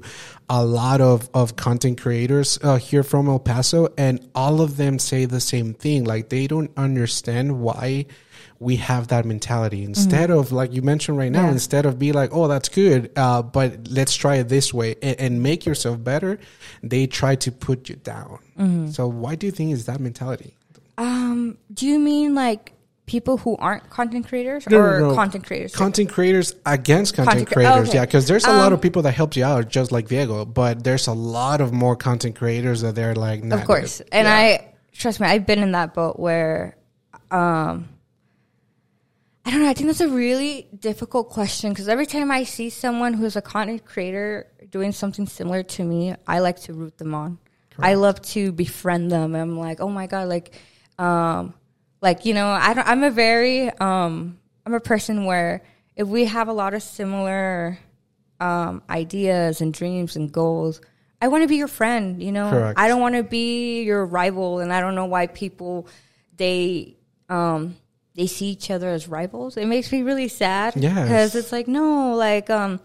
[0.50, 5.00] a lot of of content creators uh, here from El Paso, and all of them
[5.00, 6.04] say the same thing.
[6.04, 8.06] Like they don't understand why
[8.64, 11.52] we have that mentality instead of like you mentioned right now Yeah.
[11.52, 15.20] instead of be like oh that's good uh, but let's try it this way and,
[15.20, 16.40] and make yourself better
[16.82, 18.40] they try to put you down
[18.92, 20.56] so why do you think is that mentality
[20.98, 22.72] Um, do you mean like
[23.06, 25.16] people who aren't content creators No, no, or no.
[25.16, 25.76] content creators?
[25.76, 27.98] content creators against content, Content cre- creators okay.
[27.98, 30.46] yeah because there's a lot Um, of people that helped you out just like diego
[30.46, 34.00] but there's a lot of more content creators that they're like nah, of course.
[34.12, 34.36] And Yeah.
[34.36, 36.78] I trust me, I've been in that boat where
[37.32, 37.90] um
[39.46, 42.70] I don't know, I think that's a really difficult question because every time I see
[42.70, 47.14] someone who's a content creator doing something similar to me, I like to root them
[47.14, 47.40] on.
[47.80, 49.36] I love to befriend them.
[49.36, 50.54] I'm like, oh my god, like,
[51.00, 51.54] um,
[52.02, 55.64] like you know, I don't, I'm a very, um, I'm a person where
[55.96, 57.80] if we have a lot of similar
[58.40, 60.82] um, ideas and dreams and goals,
[61.22, 62.22] I want to be your friend.
[62.22, 62.80] You know, Correct.
[62.80, 65.88] I don't want to be your rival, and I don't know why people
[66.36, 66.98] they
[67.30, 67.76] um,
[68.16, 69.58] they see each other as rivals.
[69.58, 70.76] It makes me really sad.
[70.76, 70.94] Yes.
[71.04, 72.80] because it's like no, like um,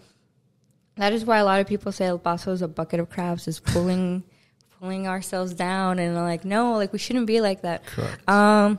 [0.96, 3.46] that is why a lot of people say El Paso is a bucket of crabs,
[3.48, 4.24] is pulling
[4.80, 7.84] pulling ourselves down, and I'm like no, like we shouldn't be like that.
[7.86, 8.28] Correct.
[8.28, 8.78] Um,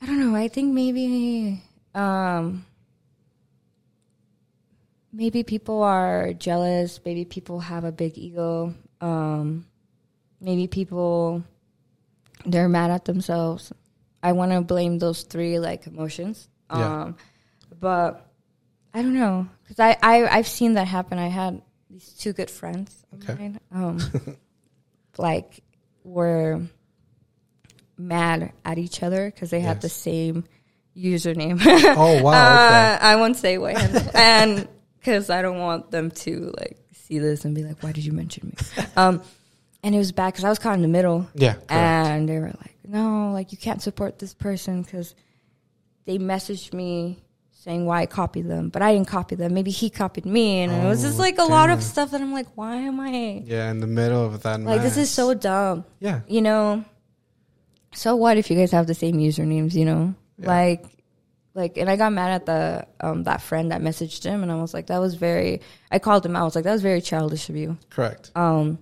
[0.00, 0.36] I don't know.
[0.36, 1.62] I think maybe
[1.94, 2.64] um,
[5.12, 7.00] maybe people are jealous.
[7.04, 8.74] Maybe people have a big ego.
[9.00, 9.66] Um,
[10.40, 11.42] maybe people
[12.46, 13.72] they're mad at themselves.
[14.24, 16.48] I want to blame those three like emotions.
[16.70, 17.02] Yeah.
[17.02, 17.16] Um,
[17.78, 18.26] but
[18.94, 21.18] I don't know because I, I I've seen that happen.
[21.18, 21.60] I had
[21.90, 23.34] these two good friends of Okay.
[23.40, 23.60] mine.
[23.70, 23.98] Um,
[25.18, 25.60] like
[26.04, 26.62] were
[27.96, 30.44] mad at each other because they had the same
[30.96, 31.60] username.
[31.96, 34.02] oh wow Uh, I won't say what, handle.
[34.14, 34.68] and
[34.98, 38.12] because I don't want them to like see this and be like, "Why did you
[38.12, 39.22] mention me?" Um,
[39.82, 41.70] and it was bad because I was caught in the middle, yeah correct.
[41.72, 45.14] and they were like, "No, like you can't support this person because
[46.06, 47.18] they messaged me
[47.52, 49.54] saying why I copied them, but I didn't copy them.
[49.54, 52.20] Maybe he copied me, and it was just Oh, like a lot of stuff that
[52.20, 55.32] I'm like, why am I yeah in the middle of that like this is so
[55.34, 56.84] dumb." yeah you know
[57.94, 60.48] so what if you guys have the same usernames you know Yeah.
[60.48, 60.84] like
[61.54, 64.56] like and i got mad at the um that friend that messaged him and i
[64.56, 65.60] was like that was very
[65.92, 68.78] i called him out i was like that was very childish of you correct um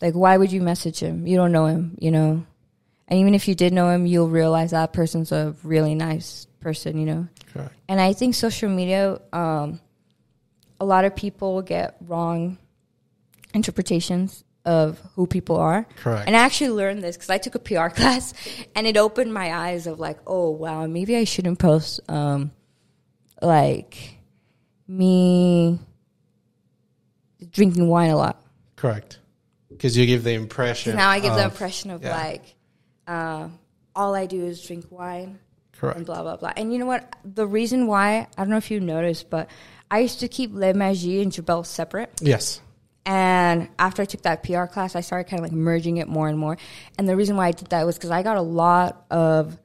[0.00, 1.26] Like, why would you message him?
[1.26, 2.44] You don't know him, you know.
[3.08, 6.98] And even if you did know him, you'll realize that person's a really nice person,
[6.98, 7.28] you know.
[7.52, 7.74] Correct.
[7.88, 9.80] And I think social media, um,
[10.80, 12.58] a lot of people get wrong
[13.52, 15.86] interpretations of who people are.
[15.96, 16.26] Correct.
[16.26, 18.32] And I actually learned this because I took a PR class,
[18.74, 22.50] and it opened my eyes of like, oh wow, maybe I shouldn't post um,
[23.42, 24.18] like
[24.88, 25.78] me
[27.50, 28.42] drinking wine a lot.
[28.76, 29.18] Correct.
[29.70, 30.96] Because you give the impression.
[30.96, 32.16] Now I give the impression of yeah.
[32.16, 32.54] like,
[33.06, 33.48] uh,
[33.94, 35.38] all I do is drink wine
[35.82, 36.52] and blah blah blah.
[36.56, 37.14] And you know what?
[37.24, 39.48] The reason why I don't know if you noticed, but
[39.90, 42.10] I used to keep Le Magie and Gibel separate.
[42.20, 42.60] Yes.
[43.06, 46.26] And after I took that PR class, I started kind of like merging it more
[46.26, 46.56] and more.
[46.98, 49.58] And the reason why I did that was because I got a lot of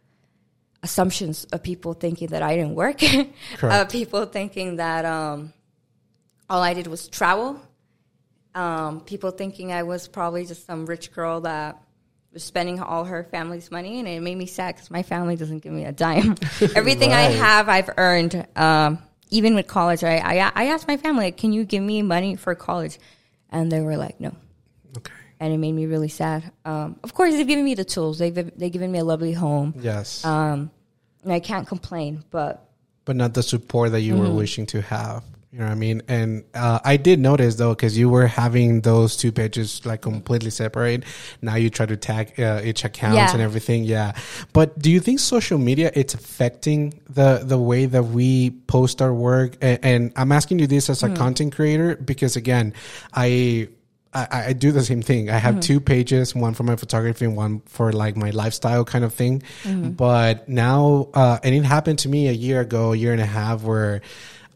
[0.83, 3.01] assumptions of people thinking that I didn't work,
[3.61, 5.53] of people thinking that um,
[6.49, 7.61] all I did was travel,
[8.55, 11.81] um, people thinking I was probably just some rich girl that
[12.35, 15.73] spending all her family's money, and it made me sad because my family doesn't give
[15.73, 16.35] me a dime.
[16.75, 18.45] Everything I have, I've earned.
[18.55, 18.99] Um,
[19.31, 22.55] even with college, I, I I asked my family, "Can you give me money for
[22.55, 22.97] college?"
[23.49, 24.31] And they were like, "No."
[24.97, 25.13] Okay.
[25.39, 26.51] And it made me really sad.
[26.65, 28.17] Um, of course, they've given me the tools.
[28.19, 30.23] They've they've given me a lovely home, Yes.
[30.25, 30.71] um,
[31.23, 32.23] and I can't complain.
[32.31, 32.65] But
[33.05, 34.23] but not the support that you Mm-hmm.
[34.23, 35.23] were wishing to have.
[35.51, 36.03] You know what I mean?
[36.07, 40.51] And uh, I did notice though, because you were having those two pages like completely
[40.51, 41.05] separate.
[41.41, 43.31] Now you try to tag uh, each account Yeah.
[43.33, 43.83] and everything.
[43.83, 44.13] Yeah.
[44.53, 49.11] But do you think social media it's affecting the the way that we post our
[49.11, 49.57] work?
[49.59, 51.15] And, and I'm asking you this as a Mm.
[51.17, 52.73] content creator because again,
[53.13, 53.69] I.
[54.11, 55.29] I, I do the same thing.
[55.29, 55.69] I have Mm-hmm.
[55.69, 59.43] two pages, one for my photography and one for like my lifestyle kind of thing.
[59.63, 59.91] Mm-hmm.
[59.91, 63.27] But now, uh, and it happened to me a year ago, a year and a
[63.27, 64.01] half, where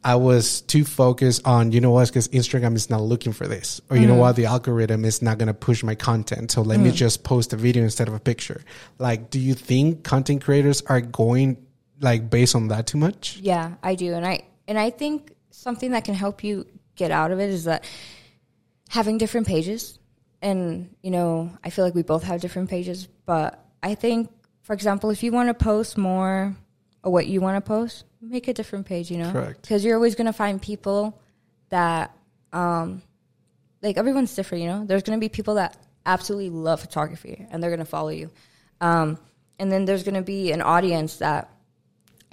[0.03, 3.81] I was too focused on, you know what, because Instagram is not looking for this.
[3.89, 4.19] Or, you know mm-hmm.
[4.19, 6.51] what, the algorithm is not going to push my content.
[6.51, 6.93] So let me mm.
[6.93, 8.63] just post a video instead of a picture.
[8.99, 11.57] Like, do you think content creators are going
[12.01, 13.37] like based on that too much?
[13.41, 17.31] Yeah, I do, and I and I think something that can help you get out
[17.31, 17.85] of it is that
[18.89, 19.97] having different pages.
[20.41, 24.29] And you know, I feel like we both have different pages, but I think,
[24.61, 26.55] for example, if you want to post more
[27.03, 29.11] or what you want to post, make a different page.
[29.11, 29.61] You know, Correct.
[29.61, 31.19] Because you're always going to find people
[31.69, 32.15] that,
[32.51, 33.01] um,
[33.81, 34.63] like everyone's different.
[34.63, 37.85] You know, there's going to be people that absolutely love photography and they're going to
[37.85, 38.29] follow you,
[38.81, 39.17] um,
[39.59, 41.49] and then there's going to be an audience that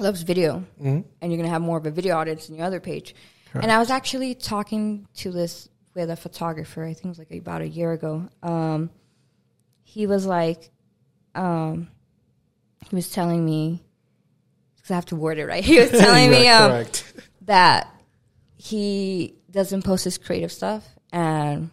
[0.00, 0.64] loves video,
[1.20, 3.14] and you're gonna have more of a video audience in your other page.
[3.52, 6.84] And I was actually talking to this with a photographer.
[6.84, 8.28] I think it was like about a year ago.
[8.42, 8.90] Um,
[9.82, 10.70] he was like,
[11.34, 11.88] um,
[12.88, 13.82] he was telling me
[14.80, 15.64] because I have to word it right.
[15.70, 16.84] He was telling me um,
[17.42, 17.88] that
[18.56, 21.70] he doesn't post his creative stuff and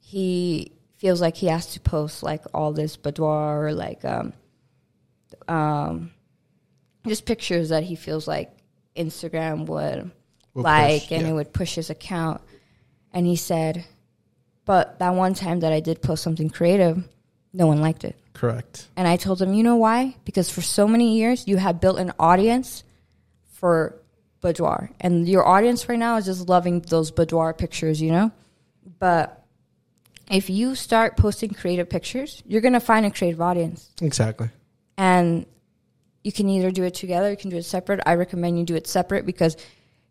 [0.00, 4.34] he feels like he has to post like all this boudoir or like um
[5.48, 6.10] um
[7.06, 8.52] just pictures that he feels like
[8.96, 10.10] Instagram would
[10.54, 11.28] Will like push, and yeah.
[11.28, 12.40] it would push his account.
[13.12, 13.84] And he said,
[14.64, 17.02] But that one time that I did post something creative,
[17.52, 18.16] no one liked it.
[18.32, 18.88] Correct.
[18.96, 20.16] And I told him, you know why?
[20.24, 22.84] Because for so many years, you have built an audience
[23.54, 24.00] for
[24.40, 24.90] boudoir.
[25.00, 28.32] And your audience right now is just loving those boudoir pictures, you know?
[28.98, 29.44] But
[30.30, 33.90] if you start posting creative pictures, you're going to find a creative audience.
[34.00, 34.48] Exactly.
[34.96, 35.44] And
[36.22, 38.00] you can either do it together, you can do it separate.
[38.06, 39.56] I recommend you do it separate because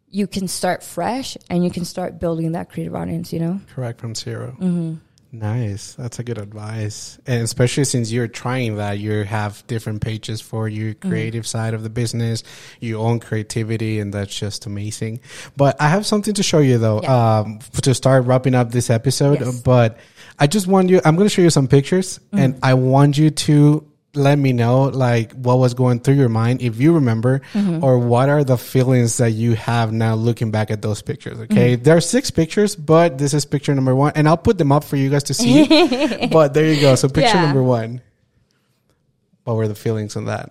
[0.09, 3.61] you can start fresh and you can start building that creative audience, you know?
[3.73, 4.95] Correct from 0 mm-hmm.
[5.32, 5.93] Nice.
[5.93, 7.19] That's a good advice.
[7.27, 11.84] And especially since you're trying that, you have different pages for your creative side of
[11.84, 12.43] the business,
[12.80, 15.19] your own creativity, and that's just amazing.
[15.55, 17.39] But I have something to show you though, Yeah.
[17.41, 19.39] um, to start wrapping up this episode.
[19.41, 19.59] Yes.
[19.61, 19.99] But
[20.39, 23.30] I just want you, I'm going to show you some pictures and I want you
[23.30, 23.86] to
[24.16, 27.41] let me know like what was going through your mind if you remember
[27.82, 31.76] or what are the feelings that you have now looking back at those pictures okay
[31.76, 34.84] there are six pictures but this is picture number one and i'll put them up
[34.84, 37.45] for you guys to see but there you go so picture Yeah.
[37.45, 38.01] number one
[39.43, 40.49] what were the feelings on that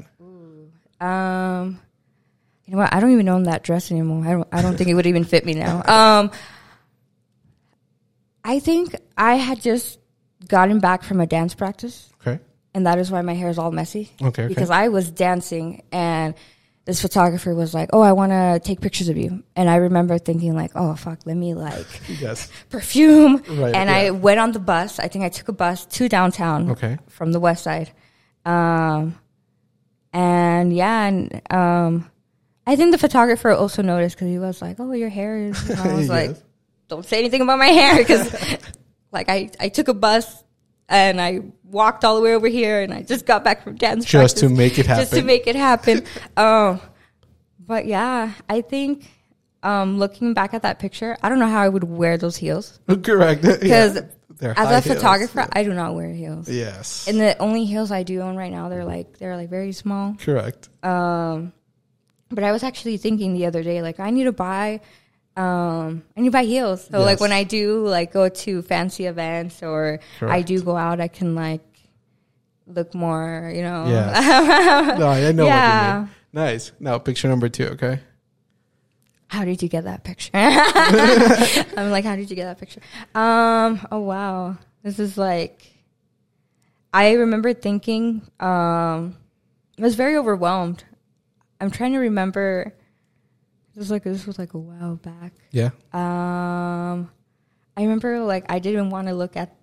[1.01, 1.81] Um,
[2.65, 2.93] you know what?
[2.95, 4.27] I don't even own that dress anymore.
[4.27, 4.49] I don't.
[4.53, 5.83] I don't think it would even fit me now.
[5.89, 6.31] Um,
[8.45, 9.99] I think I had just
[10.49, 12.11] gotten back from a dance practice,
[12.75, 14.11] and that is why my hair is all messy.
[14.21, 14.47] Okay, okay.
[14.49, 16.35] Because I was dancing, and
[16.85, 20.19] this photographer was like, "Oh, I want to take pictures of you," and I remember
[20.19, 21.87] thinking like, "Oh, fuck, let me like."
[22.21, 23.37] yes perfume.
[23.49, 23.97] Right, and yeah.
[23.97, 24.99] I went on the bus.
[24.99, 26.99] I think I took a bus to downtown Okay.
[27.09, 27.91] from the west side.
[28.47, 29.19] Um,
[30.13, 32.11] and yeah, and um,
[32.67, 35.79] I think the photographer also noticed because he was like, "Oh, your hair is." And
[35.81, 36.09] I was Yes.
[36.09, 36.37] like,
[36.89, 38.33] "Don't say anything about my hair," because
[39.13, 40.45] Like I, I took a bus
[40.89, 44.05] and I walked all the way over here and I just got back from dance
[44.05, 45.03] Just to make it happen.
[45.03, 46.05] Just to make it happen.
[46.37, 46.81] um,
[47.59, 49.05] but yeah, I think
[49.63, 52.79] um, looking back at that picture, I don't know how I would wear those heels
[53.03, 53.43] Correct.
[53.43, 53.63] because
[53.97, 54.55] Yeah.
[54.57, 54.95] As a heels.
[54.97, 56.49] photographer, I do not wear heels.
[56.49, 57.09] Yes.
[57.09, 60.15] And the only heels I do own right now, they're like they're like very small.
[60.21, 60.69] Correct.
[60.85, 61.53] Um,
[62.31, 64.81] but I was actually thinking the other day, like I need to buy,
[65.39, 66.89] um, I need to buy heels.
[66.91, 71.01] So like when I do like go to fancy events or I do go out,
[71.01, 71.63] I can like
[72.67, 73.87] look more, you know.
[73.87, 74.99] Yes.
[74.99, 76.11] no, I know what you mean.
[76.33, 76.73] Nice.
[76.81, 78.01] Now, picture number two, okay?
[79.29, 80.31] How did you get that picture?
[80.35, 82.81] I'm like, how did you get that picture?
[83.15, 84.57] Um, oh wow.
[84.83, 85.73] This is like
[86.93, 89.17] I remember thinking, um
[89.79, 90.83] I was very overwhelmed.
[91.61, 92.75] I'm trying to remember
[93.79, 95.33] was like this was like a while back.
[95.51, 95.71] Yeah.
[95.93, 97.11] Um
[97.77, 99.55] I remember like I didn't want to look at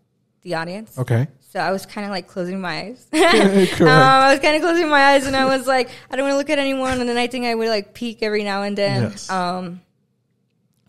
[0.42, 0.98] the audience.
[0.98, 1.28] Okay.
[1.56, 3.08] So I was kind of like closing my eyes.
[3.14, 6.34] Um, I was kind of closing my eyes, and I was like, I don't want
[6.34, 7.00] to look at anyone.
[7.00, 9.04] And then I think I would like peek every now and then.
[9.04, 9.30] Yes.
[9.30, 9.82] Um,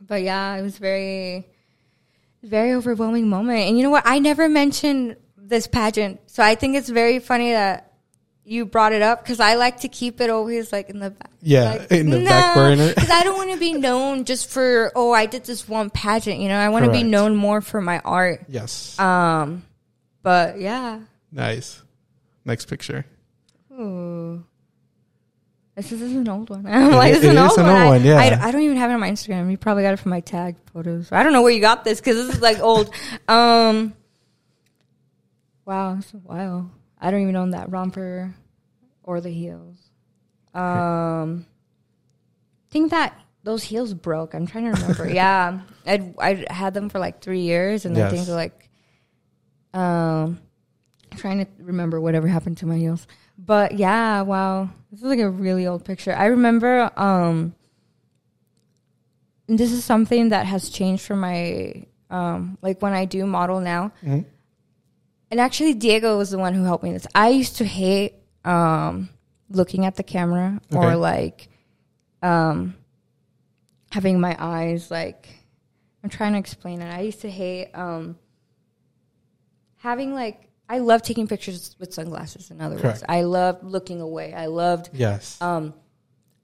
[0.01, 1.47] but yeah, it was very,
[2.43, 3.69] very overwhelming moment.
[3.69, 4.03] And you know what?
[4.07, 7.86] I never mentioned this pageant, so I think it's very funny that
[8.47, 11.31] you brought it up because I like to keep it always like in the back.
[11.43, 12.95] Yeah, like, in the back burner.
[12.95, 16.39] Because I don't want to be known just for oh I did this one pageant.
[16.39, 18.45] You know, I want to be known more for my art.
[18.49, 18.99] Yes.
[18.99, 19.65] Um,
[20.23, 21.01] but yeah.
[21.33, 21.83] nice.
[22.45, 23.05] Next picture.
[23.73, 24.45] Ooh.
[25.75, 26.67] This is, this is an old one.
[26.71, 27.75] I'm like, this is an is old an one.
[27.75, 28.17] old I, one, yeah.
[28.17, 29.51] I, I don't even have it on my Instagram.
[29.51, 31.13] You probably got it from my tag photos.
[31.13, 32.95] I don't know where you got this because this is like old.
[33.29, 33.93] Um,
[35.67, 36.71] wow, that's a while.
[37.07, 38.35] I don't even own that romper
[39.05, 39.77] or the heels.
[40.55, 41.47] Um,
[42.69, 44.35] I think that those heels broke.
[44.35, 45.09] I'm trying to remember.
[45.23, 48.11] yeah, I'd I had them for like three years, and I Yes.
[48.11, 48.69] think they're like,
[49.73, 50.41] um,
[51.13, 53.07] I'm trying to remember whatever happened to my heels.
[53.39, 56.13] But yeah, wow, this is like a really old picture.
[56.13, 56.91] I remember.
[56.97, 57.55] Um,
[59.47, 63.93] this is something that has changed for my um, like when I do model now.
[64.05, 64.25] Mhm.
[65.31, 67.07] And actually, Diego was the one who helped me this.
[67.15, 68.15] I used to hate
[68.45, 69.09] um,
[69.51, 70.79] looking at the camera Okay.
[70.87, 71.49] or like
[72.23, 72.75] um,
[73.91, 75.29] having my eyes like.
[76.05, 76.89] I'm trying to explain it.
[76.95, 78.17] I used to hate um,
[79.79, 80.43] having like.
[80.69, 82.51] I love taking pictures with sunglasses.
[82.51, 84.33] In other words, I loved looking away.
[84.35, 84.91] I loved.
[84.93, 85.41] Yes.
[85.41, 85.75] Um,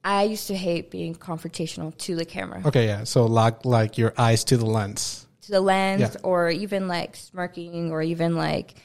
[0.03, 3.05] I used to hate being confrontational to the camera, okay, yeah.
[3.05, 5.22] So like like your eyes to the lens.
[5.45, 6.15] To the lens, Yeah.
[6.23, 8.75] or even like smirking, or even like.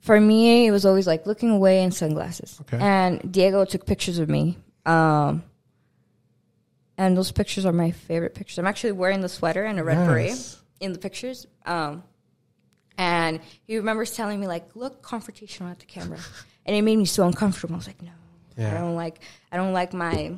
[0.00, 2.58] For me, it was always like looking away in sunglasses.
[2.62, 2.78] Okay.
[2.80, 4.56] And Diego took pictures of me.
[4.86, 5.42] Um,
[6.96, 8.58] and those pictures are my favorite pictures.
[8.58, 10.56] I'm actually wearing the sweater and a red beret Nice.
[10.80, 11.46] in the pictures.
[11.66, 12.02] Um,
[12.98, 16.18] and he remembers telling me like, "Look confrontational at the camera,"
[16.66, 17.74] and it made me so uncomfortable.
[17.74, 18.10] I was like, "No,
[18.58, 19.20] I don't like.
[19.52, 20.36] I don't like my,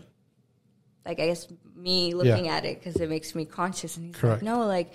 [1.04, 4.42] like I guess me looking at it because it makes me conscious." And he's Correct.
[4.42, 4.92] like, "No, like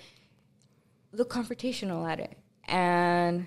[1.12, 2.36] look confrontational at it,"
[2.66, 3.46] and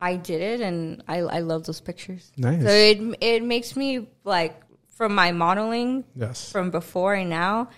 [0.00, 2.32] I did it, and I I love those pictures.
[2.36, 2.62] Nice.
[2.62, 4.60] So it it makes me like
[4.96, 6.50] from my modeling Yes.
[6.50, 7.68] from before and now,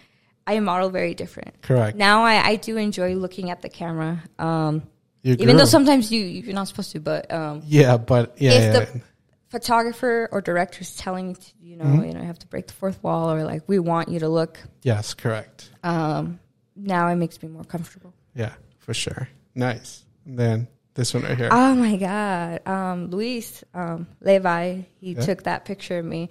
[0.47, 1.61] I model very different.
[1.63, 1.97] Correct.
[1.97, 4.23] Now I, I do enjoy looking at the camera.
[4.39, 4.83] Um,
[5.23, 8.73] even though sometimes you you're not supposed to, but um, Yeah, but yeah, if yeah,
[8.81, 9.01] the
[9.49, 12.05] photographer or director is telling you, to, you know, Mm-hmm.
[12.05, 14.29] you know, you have to break the fourth wall, or like we want you to
[14.29, 14.59] look.
[14.83, 15.71] yes, correct.
[15.83, 16.41] Um,
[16.77, 18.15] now it makes me more comfortable.
[18.35, 18.53] Yeah,
[18.91, 19.29] for sure.
[19.55, 20.05] Nice.
[20.27, 21.49] And then this one right here.
[21.53, 25.21] Oh my god, um, Luis um, Levi, he Yeah.
[25.21, 26.29] took that picture of me.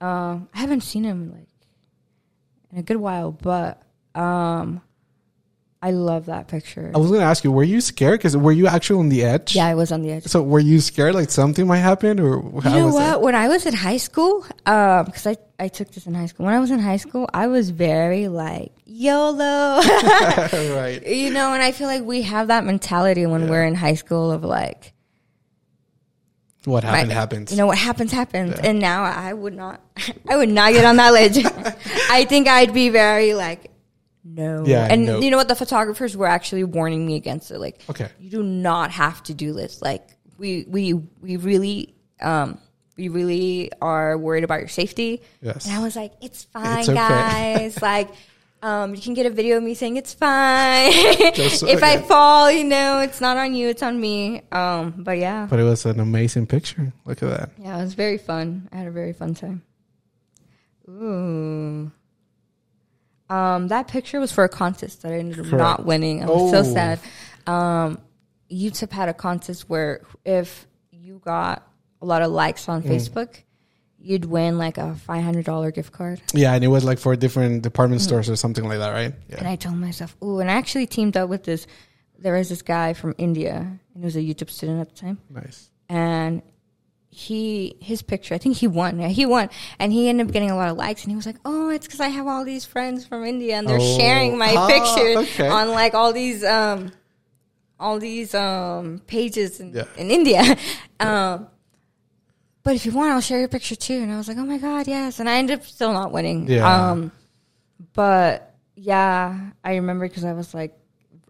[0.00, 1.46] Um, I haven't seen him like
[2.72, 3.80] in a good while, but
[4.16, 4.82] um,
[5.82, 6.92] I love that picture.
[6.94, 8.18] I was gonna ask you, were you scared?
[8.18, 9.56] Because were you actually on the edge?
[9.56, 10.24] Yeah, I was on the edge.
[10.24, 13.22] So were you scared like something might happen, or how You know what?
[13.22, 16.44] When I was in high school, um, because I, I took this in high school.
[16.44, 19.80] When I was in high school, I was very like YOLO,
[20.76, 21.00] right.
[21.06, 21.54] you know.
[21.54, 24.92] And I feel like we have that mentality when we're in high school of like,
[26.66, 27.52] What happened my- happens.
[27.52, 28.52] You know what happens happens.
[28.56, 28.66] Yeah.
[28.66, 29.80] And now I would not,
[30.28, 31.42] I would not get on that ledge.
[32.10, 33.70] I think I'd be very like,
[34.24, 34.64] no.
[34.66, 35.20] Yeah, And no.
[35.20, 35.48] you know what?
[35.48, 37.58] The photographers were actually warning me against it.
[37.58, 38.08] Like, Okay.
[38.18, 39.80] you do not have to do this.
[39.82, 40.06] Like,
[40.38, 42.58] we we we really um
[42.96, 45.22] we really are worried about your safety.
[45.42, 45.66] Yes.
[45.66, 46.96] And I was like, it's fine, It's okay.
[46.98, 47.82] guys.
[47.90, 48.10] like.
[48.62, 50.92] Um, you can get a video of me saying it's fine.
[51.32, 54.42] Just if I fall, you know, it's not on you, it's on me.
[54.52, 55.46] Um, but yeah.
[55.48, 56.92] But it was an amazing picture.
[57.06, 57.50] Look at that.
[57.58, 58.68] Yeah, it was very fun.
[58.70, 59.62] I had a very fun time.
[60.90, 61.90] Ooh.
[63.30, 65.58] Um, that picture was for a contest that I ended up Correct.
[65.58, 66.22] not winning.
[66.22, 66.74] I was so Oh.
[66.74, 66.98] sad.
[67.46, 67.98] Um,
[68.50, 71.66] UTEP had a contest where if you got
[72.02, 73.36] a lot of likes on Facebook,
[73.98, 76.20] you'd win like a five hundred dollar gift card.
[76.34, 79.14] Yeah, and it was like for different department stores or something like that, right?
[79.28, 79.36] Yeah.
[79.38, 81.66] And I told myself, ooh, and I actually teamed up with this.
[82.18, 83.54] There was this guy from India,
[83.94, 85.70] and he was a UTEP student at the time, Nice.
[85.88, 86.42] and
[87.10, 89.00] he his picture, I think he won.
[89.00, 91.02] Yeah, he won, and he ended up getting a lot of likes.
[91.02, 93.68] And he was like, "Oh, it's because I have all these friends from India, and
[93.68, 93.96] they're Oh.
[93.98, 95.48] sharing my Ah, pictures okay.
[95.48, 96.92] on like all these um
[97.80, 99.84] all these um pages in, Yeah.
[99.96, 100.42] in India."
[101.00, 101.48] um,
[102.62, 103.94] but if you want, I'll share your picture too.
[104.02, 106.46] And I was like, "Oh my god, yes!" And I ended up still not winning.
[106.48, 106.90] Yeah.
[106.90, 107.10] Um,
[107.94, 110.76] but yeah, I remember because I was like,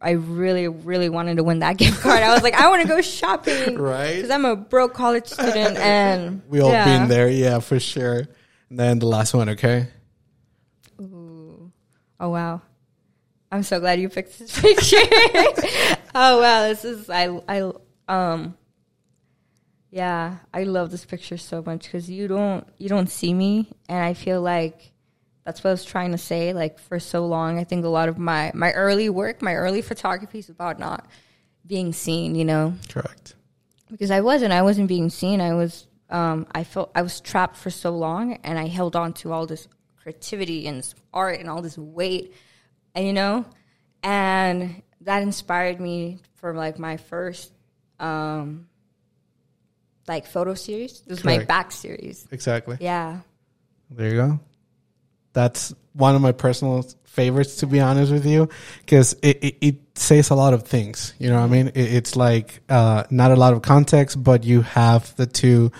[0.00, 2.22] I really, really wanted to win that gift card.
[2.22, 4.16] I was like, I want to go shopping, Right.
[4.16, 6.84] Because I'm a broke college student, and We all yeah.
[6.84, 8.26] been there, yeah, for sure.
[8.70, 9.88] And then the last one, okay?
[12.22, 12.60] Oh wow,
[13.50, 14.98] I'm so glad you picked this picture.
[16.14, 17.72] oh wow, this is I I
[18.08, 18.56] um.
[19.90, 24.04] Yeah, I love this picture so much because you don't you don't see me, and
[24.04, 24.89] I feel like
[25.50, 26.52] that's what I was trying to say.
[26.52, 29.82] Like for so long, I think a lot of my my early work, my early
[29.82, 31.06] photography is about not
[31.66, 32.36] being seen.
[32.36, 33.34] You know, Correct.
[33.90, 34.52] because I wasn't.
[34.52, 35.40] I wasn't being seen.
[35.40, 35.88] I was.
[36.08, 39.44] Um, I felt I was trapped for so long, and I held on to all
[39.46, 39.66] this
[40.00, 42.32] creativity and this art and all this weight,
[42.94, 43.44] and you know,
[44.04, 47.52] and that inspired me for like my first,
[47.98, 48.68] um,
[50.06, 51.02] like photo series.
[51.04, 52.28] It was my back series.
[52.30, 52.76] Exactly.
[52.80, 53.22] Yeah.
[53.90, 54.40] There you go.
[55.40, 58.48] That's one of my personal favorites, to be honest with you,
[58.84, 61.14] because it, it, it says a lot of things.
[61.18, 61.68] You know what I mean?
[61.68, 65.72] It, it's like uh, not a lot of context, but you have the two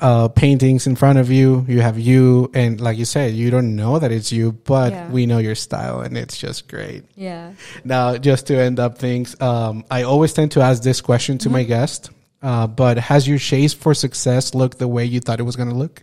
[0.00, 1.64] uh, paintings in front of you.
[1.68, 5.10] You have you, and like you said, you don't know that it's you, but Yeah.
[5.12, 7.04] we know your style, and it's just great.
[7.14, 7.52] Yeah.
[7.84, 11.50] Now, just to end up things, um, I always tend to ask this question to
[11.50, 12.10] my guest.
[12.42, 15.68] Uh, but has your chase for success looked the way you thought it was going
[15.70, 16.02] to look?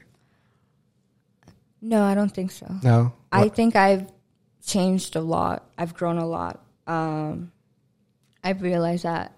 [1.81, 2.67] No, I don't think so.
[2.83, 3.13] No.
[3.31, 4.11] I think I've
[4.65, 5.69] changed a lot.
[5.77, 6.63] I've grown a lot.
[6.87, 7.51] Um,
[8.43, 9.33] I've realized that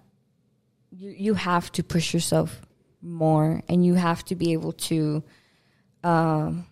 [0.90, 2.60] you you have to push yourself
[3.00, 5.22] more, and you have to be able to,
[6.04, 6.66] um,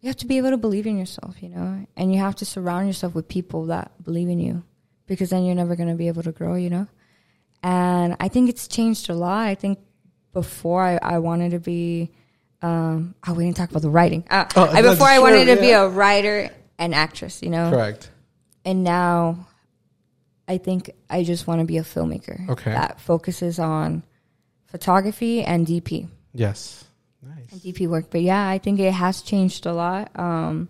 [0.00, 2.44] you have to be able to believe in yourself, you know, and you have to
[2.44, 4.62] surround yourself with people that believe in you,
[5.06, 6.86] because then you're never going to be able to grow, you know.
[7.62, 9.46] And I think it's changed a lot.
[9.46, 9.78] I think
[10.32, 12.12] before I, I wanted to be
[12.62, 14.24] um, oh, we didn't talk about the writing.
[14.30, 17.70] Uh, Oh, I, before I true, wanted to be a writer and actress, you know.
[17.70, 18.10] Correct.
[18.64, 19.46] And now,
[20.48, 22.48] I think I just want to be a filmmaker.
[22.48, 22.72] Okay.
[22.72, 24.02] That focuses on
[24.66, 26.84] photography and DP Yes.
[27.22, 27.50] Nice.
[27.52, 27.60] And.
[27.62, 28.10] DP work.
[28.10, 30.10] But yeah, I think it has changed a lot.
[30.18, 30.68] Um,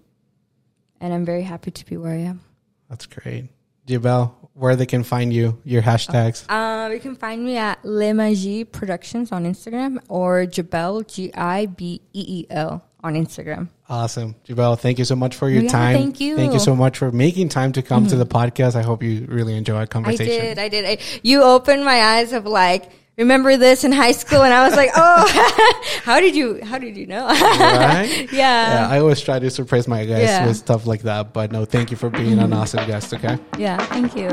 [1.01, 2.41] and I'm very happy to be where I am.
[2.89, 3.49] That's great.
[3.87, 6.45] Gibel, where they can find you, your hashtags.
[6.49, 11.67] Uh, you can find me at Le Magie Productions on Instagram or Gibel G I
[11.67, 13.69] B E E L on Instagram.
[13.89, 14.35] Awesome.
[14.49, 15.97] Gibel, thank you so much for your Yeah, time.
[15.97, 16.37] thank you.
[16.37, 18.75] Thank you so much for making time to come to the podcast.
[18.75, 20.27] I hope you really enjoy our I conversation.
[20.45, 20.59] did.
[20.59, 20.85] I did.
[20.85, 24.77] I, you opened my eyes of like, remember this in high school and i was
[24.77, 28.29] like oh how did you how did you know right?
[28.33, 28.87] yeah.
[28.87, 28.89] yeah.
[28.91, 30.47] i always try to surprise my guests yeah.
[30.47, 33.79] with stuff like that but no thank you for being an awesome guest okay yeah
[33.87, 34.29] thank you